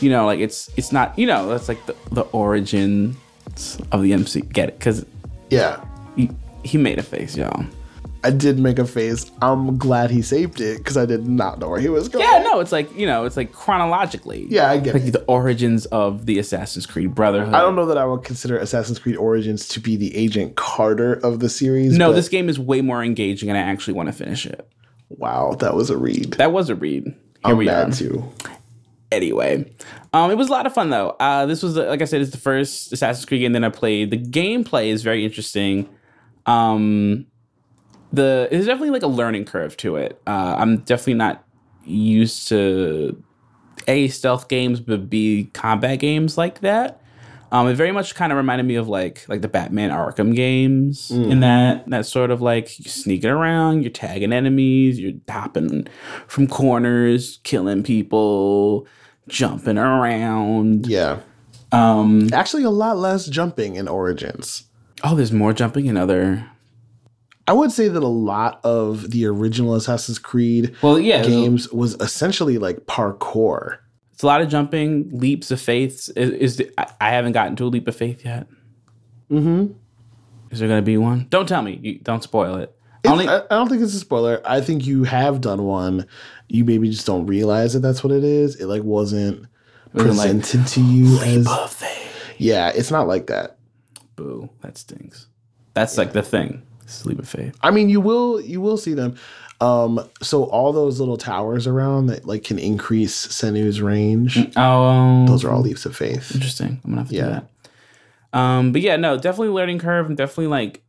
[0.00, 3.16] You know, like it's it's not you know that's like the the origins
[3.92, 4.40] of the MC.
[4.42, 4.78] Get it?
[4.78, 5.04] Because
[5.50, 5.84] Yeah.
[6.16, 6.30] he,
[6.64, 7.64] he made a face, y'all.
[8.22, 9.30] I did make a face.
[9.40, 12.22] I'm glad he saved it because I did not know where he was going.
[12.26, 14.46] Yeah, no, it's like you know, it's like chronologically.
[14.50, 15.12] Yeah, I get like it.
[15.12, 17.54] the origins of the Assassin's Creed Brotherhood.
[17.54, 21.14] I don't know that I would consider Assassin's Creed Origins to be the Agent Carter
[21.14, 21.96] of the series.
[21.96, 24.68] No, this game is way more engaging, and I actually want to finish it.
[25.08, 26.34] Wow, that was a read.
[26.34, 27.04] That was a read.
[27.06, 27.92] Here I'm we mad are.
[27.92, 28.24] too.
[29.12, 29.72] Anyway,
[30.12, 31.16] um, it was a lot of fun though.
[31.18, 34.10] Uh, this was like I said, it's the first Assassin's Creed game that I played.
[34.10, 35.88] The gameplay is very interesting.
[36.46, 37.26] Um,
[38.12, 40.20] the there's definitely like a learning curve to it.
[40.26, 41.44] Uh, I'm definitely not
[41.84, 43.22] used to
[43.88, 47.02] a stealth games, but b combat games like that.
[47.52, 51.10] Um, it very much kind of reminded me of like like the Batman Arkham games
[51.10, 55.88] in that that sort of like you're sneaking around, you're tagging enemies, you're hopping
[56.28, 58.86] from corners, killing people,
[59.30, 60.86] jumping around.
[60.86, 61.20] Yeah.
[61.72, 64.64] Um, Actually, a lot less jumping in Origins.
[65.04, 66.44] oh, there's more jumping in other.
[67.46, 71.94] I would say that a lot of the original Assassin's Creed Well, yeah, games was
[71.94, 73.78] essentially like parkour.
[74.12, 76.10] it's a lot of jumping, leaps of faith.
[76.16, 78.46] Is, is the, I, I haven't gotten to a leap of faith yet.
[79.30, 79.72] Mm-hmm.
[80.50, 81.26] Is there gonna be one?
[81.30, 81.78] Don't tell me.
[81.82, 82.76] You, don't spoil it.
[83.06, 84.40] Only I, don't think it's a spoiler.
[84.44, 86.06] I think you have done one.
[86.48, 88.56] You maybe just don't realize that that's what it is.
[88.56, 89.46] It like wasn't
[89.94, 91.46] Wasn't like, presented to you as.
[91.48, 92.34] of faith.
[92.38, 93.56] Yeah, it's not like that.
[94.16, 94.48] Boo.
[94.62, 95.26] That stinks.
[95.74, 96.62] That's like the thing.
[96.82, 97.56] It's leap of faith.
[97.62, 99.16] I mean, you will you will see them.
[99.62, 104.38] Um, so all those little towers around that like can increase Senu's range.
[104.56, 106.34] Oh, Those are all leaps of faith.
[106.34, 106.80] interesting.
[106.84, 107.24] I'm gonna have to Yeah.
[107.24, 107.46] do that.
[108.38, 110.06] Um, but yeah, no, definitely learning curve.
[110.06, 110.82] I'm definitely like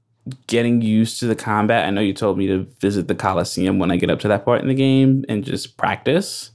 [0.48, 1.86] getting used to the combat.
[1.86, 4.46] I know you told me to visit the Coliseum when I get up to that
[4.46, 6.52] part in the game and just practice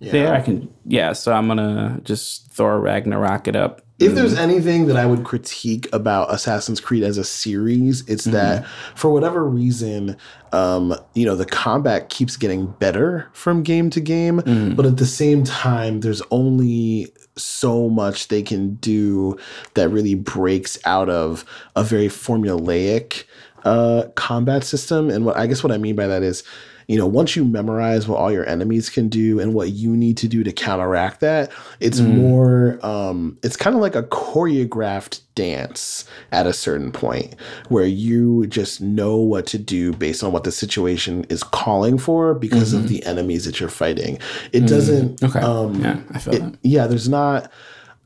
[0.00, 0.34] there.
[0.34, 1.12] I can, yeah.
[1.12, 3.82] So I'm gonna just Thor Ragnarok it up.
[3.98, 8.64] If there's anything that I would critique about Assassin's Creed as a series, it's that
[8.94, 10.16] for whatever reason,
[10.52, 14.40] um, you know, the combat keeps getting better from game to game,
[14.76, 19.36] but at the same time, there's only so much they can do
[19.74, 21.44] that really breaks out of
[21.74, 23.24] a very formulaic
[23.64, 25.10] uh, combat system.
[25.10, 26.44] And what I guess what I mean by that is,
[26.88, 30.16] you know, once you memorize what all your enemies can do and what you need
[30.16, 36.06] to do to counteract that, it's more, um, it's kind of like a choreographed dance
[36.32, 37.34] at a certain point
[37.68, 42.32] where you just know what to do based on what the situation is calling for
[42.34, 44.18] because of the enemies that you're fighting.
[44.52, 45.40] It doesn't, Okay.
[45.40, 46.58] um, yeah, I feel it- that.
[46.62, 47.52] yeah, there's not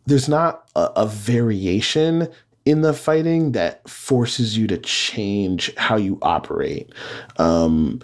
[0.06, 2.26] there's not a, a variation
[2.64, 6.90] in the fighting that forces you to change how you operate.
[7.38, 8.00] Um,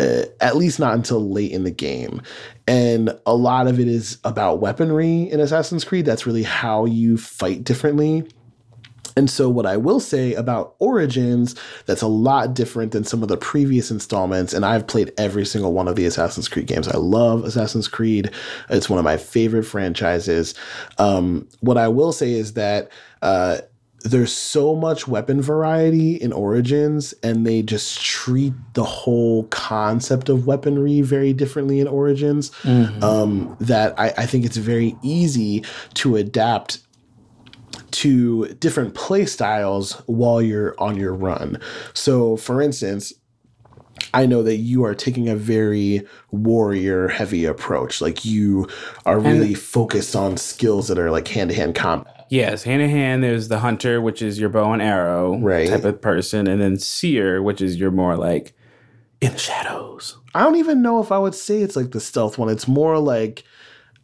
[0.00, 2.22] at least not until late in the game.
[2.66, 6.06] And a lot of it is about weaponry in Assassin's Creed.
[6.06, 8.26] That's really how you fight differently.
[9.16, 11.54] And so, what I will say about Origins
[11.86, 15.72] that's a lot different than some of the previous installments, and I've played every single
[15.72, 16.88] one of the Assassin's Creed games.
[16.88, 18.30] I love Assassin's Creed,
[18.68, 20.54] it's one of my favorite franchises.
[20.98, 22.90] Um, what I will say is that
[23.20, 23.58] uh,
[24.02, 30.46] there's so much weapon variety in Origins, and they just treat the whole concept of
[30.46, 32.50] weaponry very differently in Origins.
[33.02, 36.78] Um, that I, I think it's very easy to adapt
[37.92, 41.58] to different play styles while you're on your run.
[41.92, 43.12] So, for instance,
[44.14, 48.00] I know that you are taking a very warrior heavy approach.
[48.00, 48.68] Like you
[49.06, 52.19] are really focused on skills that are like hand to hand combat.
[52.30, 53.22] Yes, hand in hand.
[53.22, 55.68] There's the hunter, which is your bow and arrow Right.
[55.68, 58.54] type of person, and then seer, which is your more like
[59.20, 60.16] in the shadows.
[60.34, 62.48] I don't even know if I would say it's like the stealth one.
[62.48, 63.42] It's more like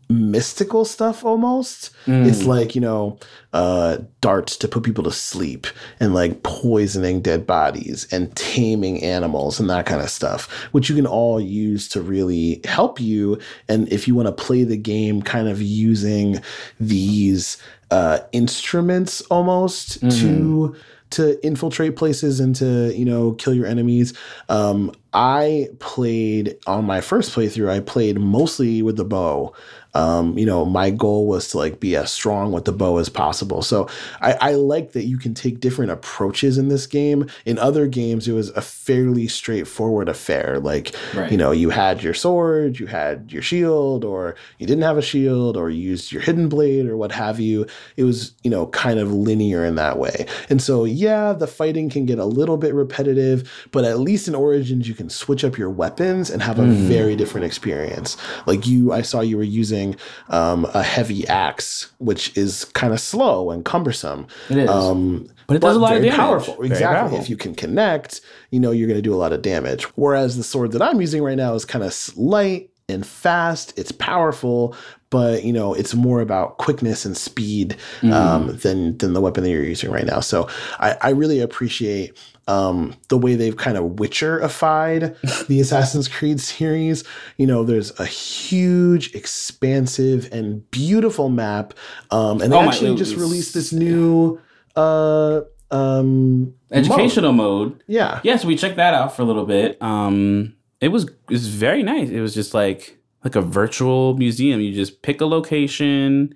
[0.09, 1.91] mystical stuff almost.
[2.07, 3.18] It's like, you know,
[3.53, 5.66] uh darts to put people to sleep
[5.99, 10.95] and like poisoning dead bodies and taming animals and that kind of stuff, which you
[10.95, 15.22] can all use to really help you and if you want to play the game
[15.22, 16.41] kind of using
[16.79, 17.57] these
[17.91, 20.76] uh instruments almost to
[21.11, 24.12] to infiltrate places and to you know kill your enemies.
[24.49, 29.55] Um i played on my first playthrough i played mostly with the bow
[29.97, 33.09] um you know my goal was to like be as strong with the bow as
[33.09, 33.61] possible.
[33.62, 33.78] So
[34.20, 37.20] i i like that you can take different approaches in this game.
[37.51, 40.49] In other games it was a fairly straightforward affair.
[40.70, 41.30] Like Right.
[41.32, 44.20] you know you had your sword you had your shield or
[44.59, 47.66] you didn't have a shield or you used your hidden blade or what have you.
[47.97, 50.26] It was you know kind of linear in that way.
[50.51, 53.38] And so yeah the fighting can get a little bit repetitive
[53.74, 57.14] but at least in origins you can switch up your weapons and have a very
[57.20, 58.16] different experience.
[58.51, 59.86] Like you i saw you were using
[60.30, 64.70] um, a heavy axe which is kind of slow and cumbersome It is.
[64.70, 66.16] um, But it does a lot of damage.
[66.16, 66.55] powerful.
[66.55, 66.97] Very Exactly.
[66.97, 67.18] powerful.
[67.20, 68.20] If you can connect,
[68.51, 69.84] you know you're going to do a lot of damage.
[69.95, 73.76] Whereas the sword that I'm using right now is kind of light and fast.
[73.78, 74.74] It's powerful,
[75.11, 78.12] but you know it's more about quickness and speed Mm.
[78.12, 80.20] um, than than the weapon that you're using right now.
[80.20, 82.16] So I, I really appreciate
[82.49, 87.03] um, the way they've kind of Witcherified the Assassin's Creed series.
[87.38, 91.74] You know, there's a huge, expansive, and beautiful map,
[92.11, 94.40] um, and they Oh actually just released this new
[94.76, 95.40] uh
[95.70, 97.70] um Educational mode.
[97.72, 97.82] mode.
[97.86, 99.80] yeah Yes, we checked that out for a little bit.
[99.82, 102.09] Um, it was it was very nice.
[102.11, 104.61] It was just like like a virtual museum.
[104.61, 106.34] You just pick a location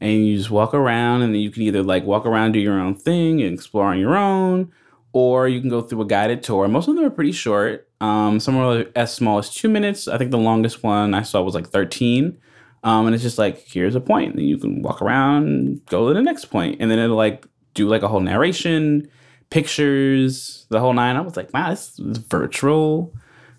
[0.00, 2.78] and you just walk around, and then you can either like walk around, do your
[2.78, 4.70] own thing, and explore on your own,
[5.12, 6.68] or you can go through a guided tour.
[6.68, 7.88] Most of them are pretty short.
[8.00, 10.06] Um, some are as small as two minutes.
[10.08, 12.38] I think the longest one I saw was like thirteen.
[12.84, 14.34] Um, and it's just like here's a point.
[14.36, 17.44] and you can walk around, go to the next point, and then it'll like
[17.74, 19.08] do like a whole narration,
[19.50, 21.16] pictures, the whole nine.
[21.16, 23.14] I was like, wow, this is a virtual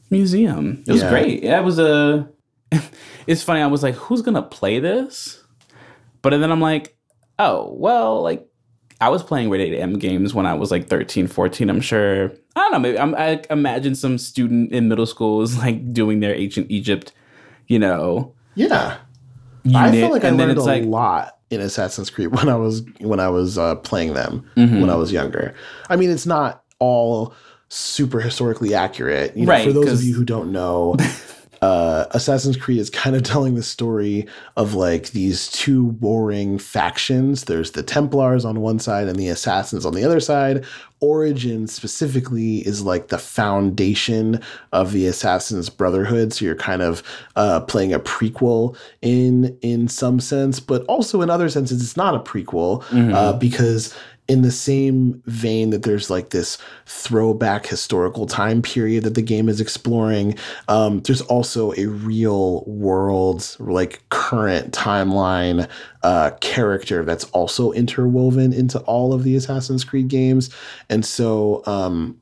[0.09, 0.83] museum.
[0.87, 1.09] It was Yeah.
[1.09, 1.43] great.
[1.43, 2.29] Yeah, it was a.
[3.27, 3.61] it's funny.
[3.61, 5.43] I was like, who's gonna play this?
[6.21, 6.95] But then I'm like,
[7.37, 8.45] oh well, like
[9.01, 11.69] I was playing Rated M games when I was like 13, 14.
[11.69, 12.31] I'm sure.
[12.55, 12.79] I don't know.
[12.79, 17.13] Maybe I'm, I imagine some student in middle school is like doing their ancient Egypt,
[17.67, 18.33] you know.
[18.55, 18.97] yeah
[19.75, 23.19] i feel like i learned a like lot in assassin's creed when i was when
[23.19, 24.79] i was uh, playing them Mhm.
[24.81, 25.53] when i was younger
[25.89, 27.33] i mean it's not all
[27.67, 30.95] super historically accurate you know Right, for those of you who don't know
[31.61, 37.45] uh, Assassin's Creed is kind of telling the story of like these two warring factions.
[37.45, 40.65] There's the Templars on one side and the Assassins on the other side.
[41.01, 44.41] Origin specifically is like the foundation
[44.73, 46.33] of the Assassins Brotherhood.
[46.33, 47.01] So you're kind of
[47.37, 52.15] uh, playing a prequel in in some sense, but also in other senses, it's not
[52.15, 52.83] a prequel
[53.13, 53.95] uh, because
[54.29, 59.49] in the same vein that there's like this throwback historical time period that the game
[59.49, 65.67] is exploring um, there's also a real world like current timeline
[66.03, 70.49] uh, character that's also interwoven into all of the assassin's creed games.
[70.89, 72.21] And so um,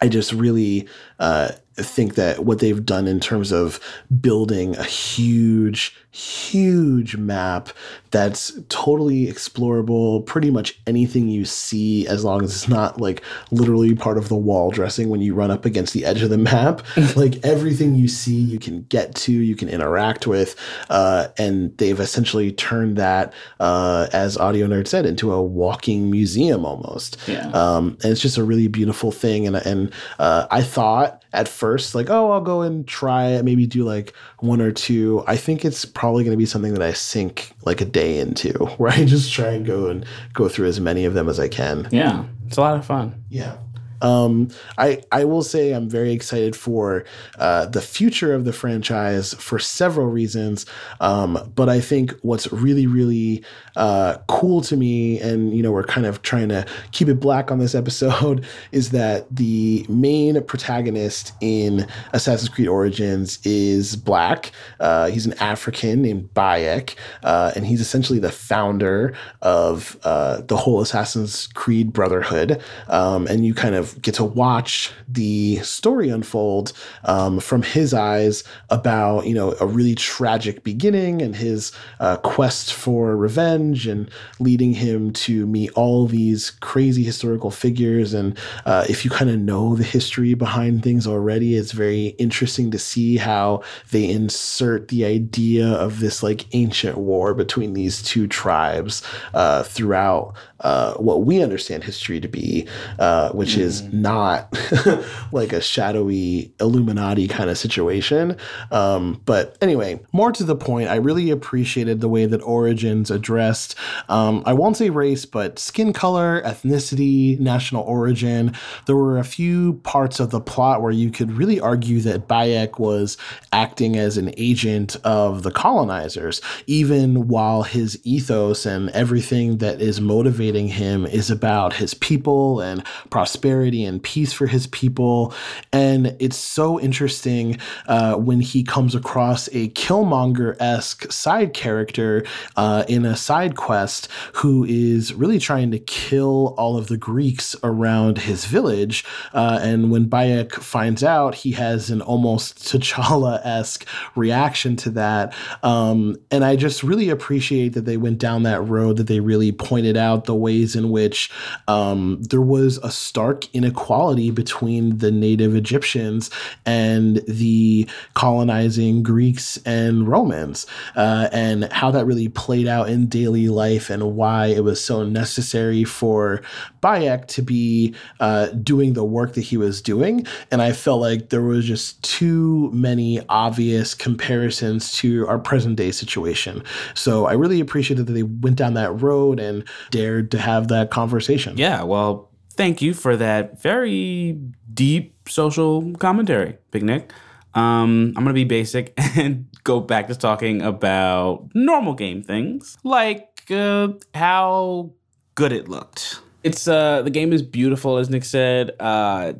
[0.00, 3.80] I just really uh, think that what they've done in terms of
[4.20, 7.68] building a huge, huge map
[8.10, 13.94] that's totally explorable, pretty much anything you see, as long as it's not like literally
[13.94, 16.84] part of the wall dressing when you run up against the edge of the map.
[17.16, 20.56] like everything you see, you can get to, you can interact with.
[20.88, 26.64] Uh, and they've essentially turned that, uh, as Audio Nerd said, into a walking museum
[26.64, 27.16] almost.
[27.28, 27.48] Yeah.
[27.50, 29.46] Um, and it's just a really beautiful thing.
[29.46, 33.66] And and uh, I thought at first like, oh, I'll go and try it, maybe
[33.66, 35.22] do like one or two.
[35.26, 38.52] I think it's probably going to be something that I sink like a day into,
[38.78, 41.48] where I just try and go and go through as many of them as I
[41.48, 41.88] can.
[41.90, 43.24] yeah, it's a lot of fun.
[43.28, 43.56] Yeah.
[44.02, 44.48] Um,
[44.78, 47.04] I I will say I'm very excited for
[47.38, 50.66] uh, the future of the franchise for several reasons.
[51.00, 53.44] Um, but I think what's really really
[53.76, 57.50] uh, cool to me, and you know, we're kind of trying to keep it black
[57.50, 64.52] on this episode, is that the main protagonist in Assassin's Creed Origins is black.
[64.78, 70.56] Uh, he's an African named Bayek, uh, and he's essentially the founder of uh, the
[70.56, 72.60] whole Assassin's Creed Brotherhood.
[72.88, 76.72] Um, and you kind of get to watch the story unfold
[77.04, 82.72] um, from his eyes about you know a really tragic beginning and his uh, quest
[82.72, 88.14] for revenge and leading him to meet all these crazy historical figures.
[88.14, 92.70] And uh, if you kind of know the history behind things already, it's very interesting
[92.70, 98.26] to see how they insert the idea of this like ancient war between these two
[98.26, 99.02] tribes
[99.34, 102.66] uh, throughout uh, what we understand history to be,
[102.98, 103.60] uh, which mm.
[103.60, 104.56] is not
[105.32, 108.36] like a shadowy Illuminati kind of situation.
[108.70, 113.74] Um, but anyway, more to the point, I really appreciated the way that Origins addressed,
[114.08, 118.54] um, I won't say race, but skin color, ethnicity, national origin.
[118.86, 122.78] There were a few parts of the plot where you could really argue that Bayek
[122.78, 123.16] was
[123.52, 130.00] acting as an agent of the colonizers, even while his ethos and everything that is
[130.00, 135.32] motivating him is about his people and prosperity and peace for his people.
[135.72, 142.24] And it's so interesting uh, when he comes across a Killmonger esque side character
[142.56, 147.56] uh, in a side quest who is really trying to kill all of the Greeks
[147.62, 149.04] around his village.
[149.32, 155.34] Uh, and when Bayek finds out, he has an almost T'Challa esque reaction to that.
[155.62, 159.52] Um, and I just really appreciate that they went down that road, that they really
[159.52, 161.30] pointed out the ways in which
[161.68, 166.30] um, there was a stark inequality between the native Egyptians
[166.64, 173.48] and the colonizing Greeks and Romans, uh, and how that really played out in daily
[173.48, 176.42] life and why it was so necessary for
[176.82, 180.26] Bayek to be uh, doing the work that he was doing.
[180.50, 185.90] And I felt like there was just too many obvious comparisons to our present day
[185.90, 186.62] situation.
[186.94, 190.90] So I really appreciated that they went down that road and dared to have that
[190.90, 191.56] conversation.
[191.58, 194.38] Yeah, well, thank you for that very
[194.72, 197.12] deep social commentary, Big Nick.
[197.54, 203.50] Um, I'm gonna be basic and go back to talking about normal game things, like
[203.50, 204.90] uh, how
[205.34, 206.20] good it looked.
[206.42, 208.72] It's uh, the game is beautiful, as Nick said.
[208.78, 209.34] Uh,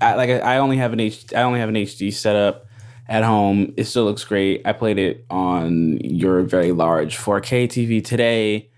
[0.00, 2.66] I, like I only have an H, I only have an HD setup
[3.08, 3.72] at home.
[3.76, 4.62] It still looks great.
[4.64, 8.70] I played it on your very large 4K TV today.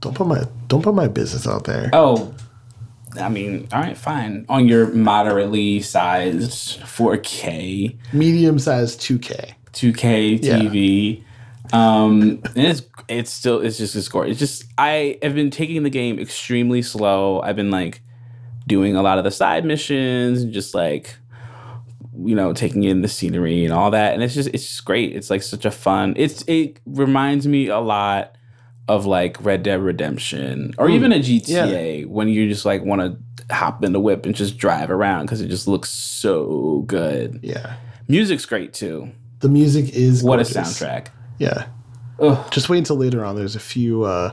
[0.00, 1.90] Don't put my don't put my business out there.
[1.92, 2.34] Oh,
[3.16, 4.44] I mean, all right, fine.
[4.48, 11.18] On your moderately sized 4K, medium sized 2K, 2K TV.
[11.18, 11.24] Yeah.
[11.72, 14.26] Um, and it's it's still it's just a score.
[14.26, 17.40] It's just I have been taking the game extremely slow.
[17.40, 18.00] I've been like
[18.66, 21.16] doing a lot of the side missions, and just like
[22.24, 25.14] you know taking in the scenery and all that, and it's just it's just great.
[25.14, 26.14] It's like such a fun.
[26.16, 28.36] It's it reminds me a lot
[28.88, 32.06] of like Red Dead Redemption or mm, even a GTA yeah.
[32.06, 35.40] when you just like want to hop in the whip and just drive around because
[35.40, 37.38] it just looks so good.
[37.42, 37.76] Yeah.
[38.08, 39.12] Music's great too.
[39.40, 40.56] The music is what gorgeous.
[40.56, 41.08] a soundtrack.
[41.38, 41.66] Yeah.
[42.18, 42.50] Ugh.
[42.50, 43.36] Just wait until later on.
[43.36, 44.32] There's a few uh,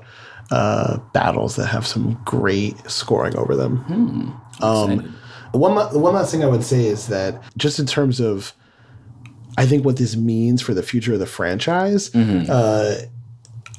[0.51, 3.77] uh, battles that have some great scoring over them.
[3.77, 4.63] Hmm.
[4.63, 5.15] Um,
[5.51, 8.53] one one last thing I would say is that just in terms of,
[9.57, 12.09] I think what this means for the future of the franchise.
[12.09, 12.49] Mm-hmm.
[12.49, 13.07] Uh,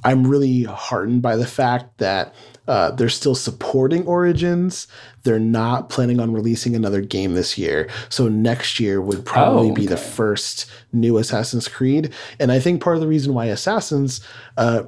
[0.07, 2.33] I'm really heartened by the fact that
[2.69, 4.87] uh, they're still supporting Origins.
[5.25, 7.89] They're not planning on releasing another game this year.
[8.09, 9.83] So next year would probably oh, okay.
[9.83, 12.15] be the first new Assassin's Creed.
[12.39, 14.21] And I think part of the reason why Assassins.
[14.57, 14.85] Uh,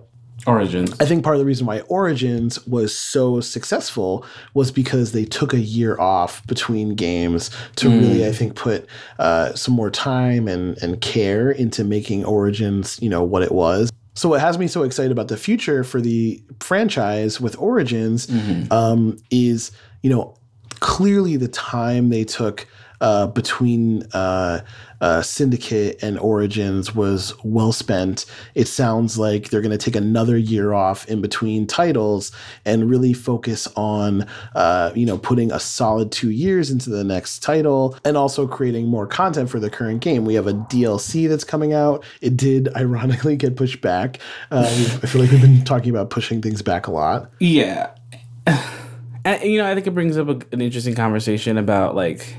[0.47, 0.95] Origins.
[1.01, 5.53] I think part of the reason why Origins was so successful was because they took
[5.53, 8.01] a year off between games to mm.
[8.01, 8.87] really, I think, put
[9.19, 13.91] uh, some more time and, and care into making Origins, you know, what it was.
[14.19, 18.73] So what has me so excited about the future for the franchise with Origins mm-hmm.
[18.73, 19.71] um, is,
[20.03, 20.35] you know,
[20.81, 22.67] clearly the time they took
[23.01, 24.63] uh, between uh,
[25.01, 28.27] uh, Syndicate and Origins was well spent.
[28.55, 32.33] It sounds like they're going to take another year off in between titles
[32.65, 37.43] and really focus on, uh, you know, putting a solid two years into the next
[37.43, 40.25] title and also creating more content for the current game.
[40.25, 42.05] We have a DLC that's coming out.
[42.21, 44.19] It did ironically get pushed back.
[44.51, 44.67] Uh,
[45.03, 47.31] I feel like we've been talking about pushing things back a lot.
[47.39, 47.91] Yeah.
[49.25, 52.35] And you know, I think it brings up a, an interesting conversation about like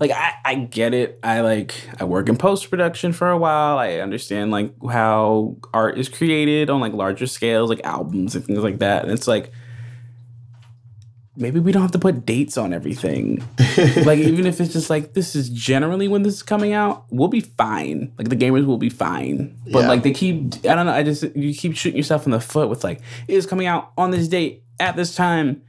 [0.00, 1.18] like I, I get it.
[1.22, 3.78] I like I work in post production for a while.
[3.78, 8.60] I understand like how art is created on like larger scales, like albums and things
[8.60, 9.04] like that.
[9.04, 9.52] And it's like
[11.36, 13.42] maybe we don't have to put dates on everything.
[14.04, 17.28] like even if it's just like this is generally when this is coming out, we'll
[17.28, 18.12] be fine.
[18.18, 19.56] Like the gamers will be fine.
[19.70, 19.88] But Yeah.
[19.88, 22.68] like they keep I don't know, I just you keep shooting yourself in the foot
[22.68, 25.62] with like it is coming out on this date at this time.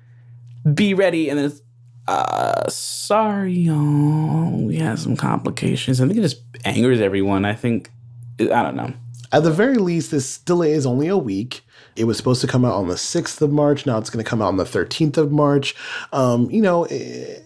[0.73, 1.61] Be ready and then it's
[2.07, 4.51] uh sorry y'all.
[4.51, 6.01] We had some complications.
[6.01, 7.45] I think it just angers everyone.
[7.45, 7.91] I think
[8.39, 8.93] I don't know.
[9.33, 11.61] At the very least, this delay is only a week.
[11.95, 13.85] It was supposed to come out on the 6th of March.
[13.85, 15.75] Now it's going to come out on the 13th of March.
[16.11, 17.39] Um, you know, eh,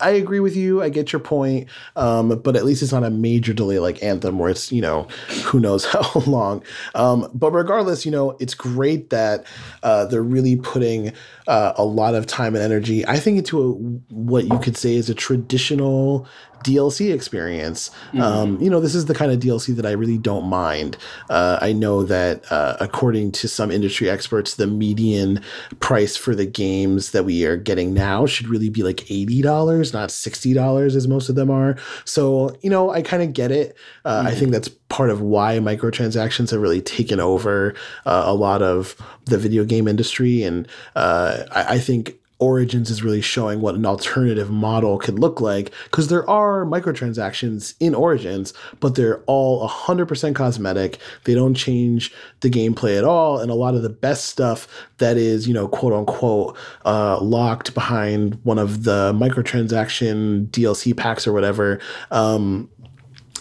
[0.00, 0.82] I, agree with you.
[0.82, 1.68] I get your point.
[1.94, 5.08] Um, but at least it's not a major delay like Anthem, where it's, you know,
[5.44, 6.62] who knows how long.
[6.94, 9.44] Um, but regardless, you know, it's great that
[9.82, 11.12] uh, they're really putting
[11.46, 13.72] uh, a lot of time and energy, I think, into a,
[14.12, 16.26] what you could say is a traditional
[16.64, 17.90] DLC experience.
[18.20, 20.96] Um, you know, this is the kind of DLC that I really don't mind.
[21.30, 25.42] Uh, I know that uh, according to some industry experts, the median
[25.80, 29.92] price for the games that we are getting now should really be like eighty dollars,
[29.92, 31.76] not sixty dollars, as most of them are.
[32.04, 33.76] So, you know, I kind of get it.
[34.04, 38.62] Uh, I think that's part of why microtransactions have really taken over uh, a lot
[38.62, 38.96] of
[39.26, 43.86] the video game industry, and uh, I, I think Origins is really showing what an
[43.86, 50.34] alternative model could look like because there are microtransactions in Origins, but they're all 100%
[50.34, 50.98] cosmetic.
[51.24, 53.38] They don't change the gameplay at all.
[53.38, 54.68] And a lot of the best stuff
[54.98, 61.26] that is, you know, quote unquote, uh, locked behind one of the microtransaction DLC packs
[61.26, 61.80] or whatever,
[62.10, 62.68] um,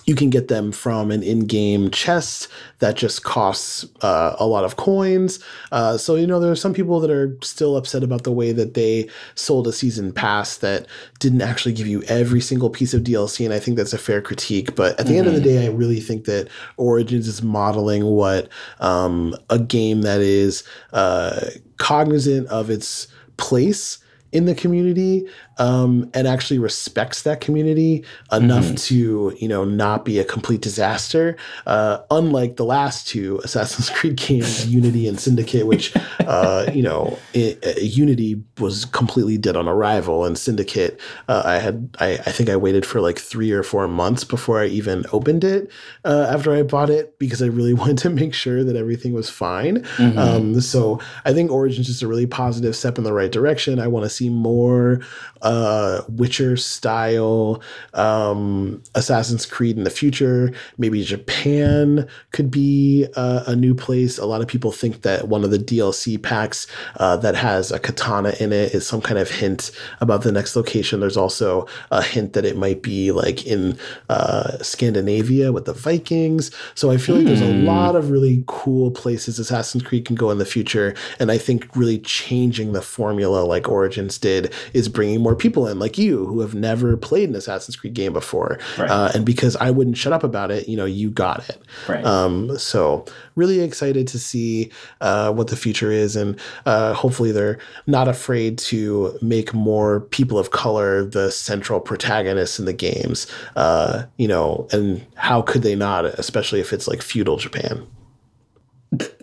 [0.06, 2.48] you can get them from an in-game chest
[2.80, 5.40] that just costs uh, a lot of coins.
[5.72, 8.52] Uh, so you know there are some people that are still upset about the way
[8.52, 10.86] that they sold a season pass that
[11.20, 14.22] didn't actually give you every single piece of DLC, and I think that's a fair
[14.22, 14.76] critique.
[14.76, 18.50] But at the end of the day, I really think that Origins is modeling what
[18.80, 24.00] um, a game that is uh, cognizant of its place
[24.36, 25.26] in the community
[25.60, 31.38] um, and actually respects that community enough to you know not be a complete disaster
[31.68, 35.96] uh, unlike the last two assassin's creed games unity and syndicate which
[36.28, 41.58] uh, you know it, uh, unity was completely dead on arrival and syndicate uh, i
[41.58, 45.06] had I, I think i waited for like three or four months before i even
[45.14, 45.72] opened it
[46.04, 49.30] uh, after i bought it because i really wanted to make sure that everything was
[49.30, 49.86] fine.
[50.00, 53.80] Um, so i think origins is a really positive step in the right direction.
[53.80, 55.02] I want to see more
[55.42, 57.62] uh, Witcher style
[57.94, 60.52] um, Assassin's Creed in the future.
[60.78, 64.18] Maybe Japan could be uh, a new place.
[64.18, 66.68] A lot of people think that one of the DLC packs
[66.98, 69.72] uh, that has a katana in it is some kind of hint
[70.02, 71.00] about the next location.
[71.00, 73.78] There's also a hint that it might be like in
[74.10, 76.52] uh, Scandinavia with the Vikings.
[76.74, 80.32] So I feel like there's a lot of really cool places Assassin's Creed can go
[80.32, 80.96] in the future.
[81.20, 83.68] And I think really changing the formula like
[84.06, 87.76] Origins did is bringing more people in, like you, who have never played an Assassin's
[87.76, 88.60] Creed game before.
[88.78, 88.90] Right.
[88.90, 91.62] Uh, and because I wouldn't shut up about it, you know, you got it.
[91.88, 92.06] Right.
[92.06, 97.58] Um, so really excited to see uh, what the future is, and uh, hopefully they're
[97.88, 103.28] not afraid to make more people of color the central protagonists in the games.
[103.56, 107.86] Uh, you know, and how could they not, especially if it's like feudal Japan?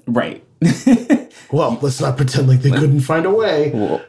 [0.07, 0.45] Right.
[1.53, 3.71] Well, let's not pretend like they couldn't find a way.
[3.75, 4.03] well,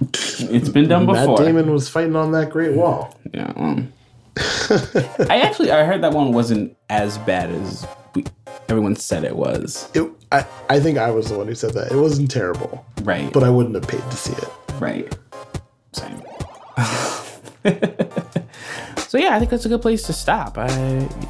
[0.00, 1.36] it's been done before.
[1.38, 1.46] Matt.
[1.46, 3.16] Damon was fighting on that Great Wall.
[3.32, 3.52] Yeah.
[3.56, 3.92] Um,
[5.28, 8.24] I actually I heard that one wasn't as bad as we,
[8.68, 9.88] everyone said it was.
[9.94, 11.90] It, I, I think I was the one who said that.
[11.90, 13.32] It wasn't terrible, Right.
[13.32, 14.48] but I wouldn't have paid to see it.
[14.80, 15.16] right.
[15.92, 16.22] Same.
[19.08, 20.58] so yeah, I think that's a good place to stop.
[20.58, 20.66] I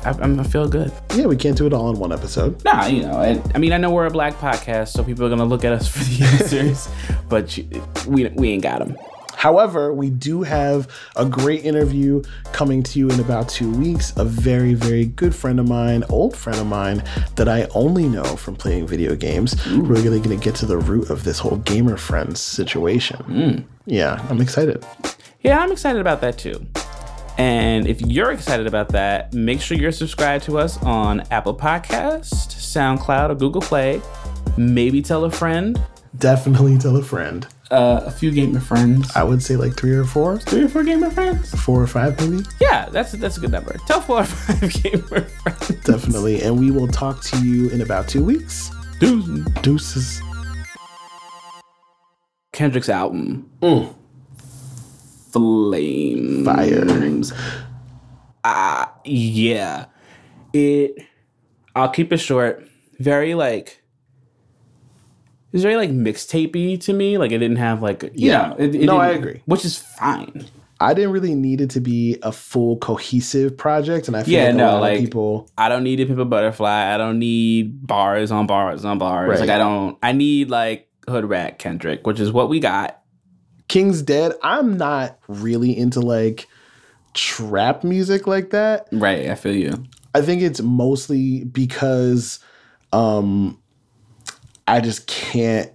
[0.04, 0.92] I, I'm- I feel good.
[1.14, 2.62] Yeah, we can't do it all in one episode.
[2.64, 5.28] Nah, you know, I, I mean, I know we're a black podcast, so people are
[5.28, 6.88] gonna look at us for the answers,
[7.28, 7.58] but
[8.06, 8.96] we we ain't got them.
[9.36, 14.12] However, we do have a great interview coming to you in about two weeks.
[14.16, 17.04] A very, very good friend of mine, old friend of mine,
[17.36, 19.54] that I only know from playing video games.
[19.68, 23.20] We're really going to get to the root of this whole gamer friends situation.
[23.20, 23.58] Hmm.
[23.86, 24.84] Yeah, I'm excited.
[25.40, 26.66] Yeah, I'm excited about that too.
[27.38, 32.48] And if you're excited about that, make sure you're subscribed to us on Apple Podcast,
[32.56, 34.02] SoundCloud, or Google Play.
[34.56, 35.80] Maybe tell a friend,
[36.18, 37.46] Definitely tell a friend.
[37.70, 40.82] uh, a few gamer friends, I would say like three or four, three or four
[40.82, 41.54] gamer friends.
[41.62, 42.42] four or five maybe.
[42.60, 43.76] Yeah, that's that's a good number.
[43.86, 45.68] Tell four or five gamer friends.
[45.84, 46.42] Definitely.
[46.42, 48.70] And we will talk to you in about two weeks.
[48.98, 49.44] Dude.
[49.62, 50.20] Deuces.
[52.52, 53.48] Kendrick's album.
[53.62, 53.94] Mm.
[55.32, 56.44] Flames.
[56.46, 57.32] Fires.
[58.44, 59.86] Ah, yeah.
[60.52, 60.96] It.
[61.74, 62.66] I'll keep it short.
[62.98, 63.82] Very like.
[65.52, 67.16] It's very like mixtapey to me.
[67.18, 68.48] Like it didn't have like you Yeah.
[68.48, 69.42] know, it, it No, I agree.
[69.46, 70.46] Which is fine.
[70.80, 74.44] I didn't really need it to be a full cohesive project, and I feel Yeah,
[74.44, 75.50] like a no, lot like- of people.
[75.58, 76.94] I don't need a pimp a butterfly.
[76.94, 79.28] I don't need bars on bars on bars.
[79.28, 79.40] Right.
[79.40, 79.98] Like I don't.
[80.02, 82.97] I need like hood rat Kendrick, which is what we got.
[83.68, 84.32] King's Dead.
[84.42, 86.46] I'm not really into like
[87.14, 88.88] trap music like that.
[88.92, 89.28] Right.
[89.28, 89.84] I feel you.
[90.14, 92.40] I think it's mostly because
[92.92, 93.60] um
[94.66, 95.70] I just can't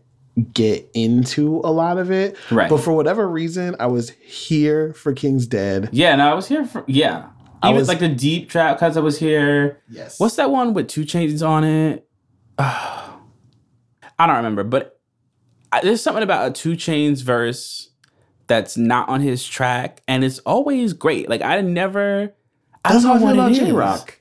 [0.53, 2.35] get into a lot of it.
[2.51, 2.69] Right.
[2.69, 5.89] But for whatever reason, I was here for King's Dead.
[5.91, 6.15] Yeah.
[6.15, 7.27] No, I was here for yeah.
[7.61, 8.97] I Even was- like the deep trap cuts.
[8.97, 9.81] I was here.
[9.89, 10.19] Yes.
[10.19, 12.07] What's that one with 2 Chainz on it?
[12.57, 14.99] I don't remember, but
[15.71, 17.82] I, there's something about a 2 Chainz verse
[18.47, 21.29] that's not on his track, and it's always great.
[21.29, 22.33] Like I never.
[22.85, 23.53] I That's don't know what about.
[23.53, 24.19] Jay Rock.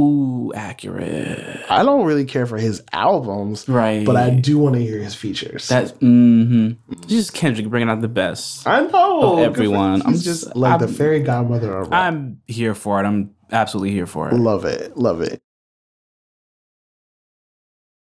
[0.00, 1.60] Ooh, accurate.
[1.68, 4.06] I don't really care for his albums, Right.
[4.06, 5.66] but I do want to hear his features.
[5.66, 6.72] That's mm-hmm.
[7.08, 8.66] Just Kendrick bringing out the best.
[8.66, 10.02] I know of everyone.
[10.06, 11.92] I'm just like the I'm- fairy godmother.
[11.92, 13.06] I'm here for it.
[13.06, 14.34] I'm absolutely here for it.
[14.34, 15.42] Love it, love it.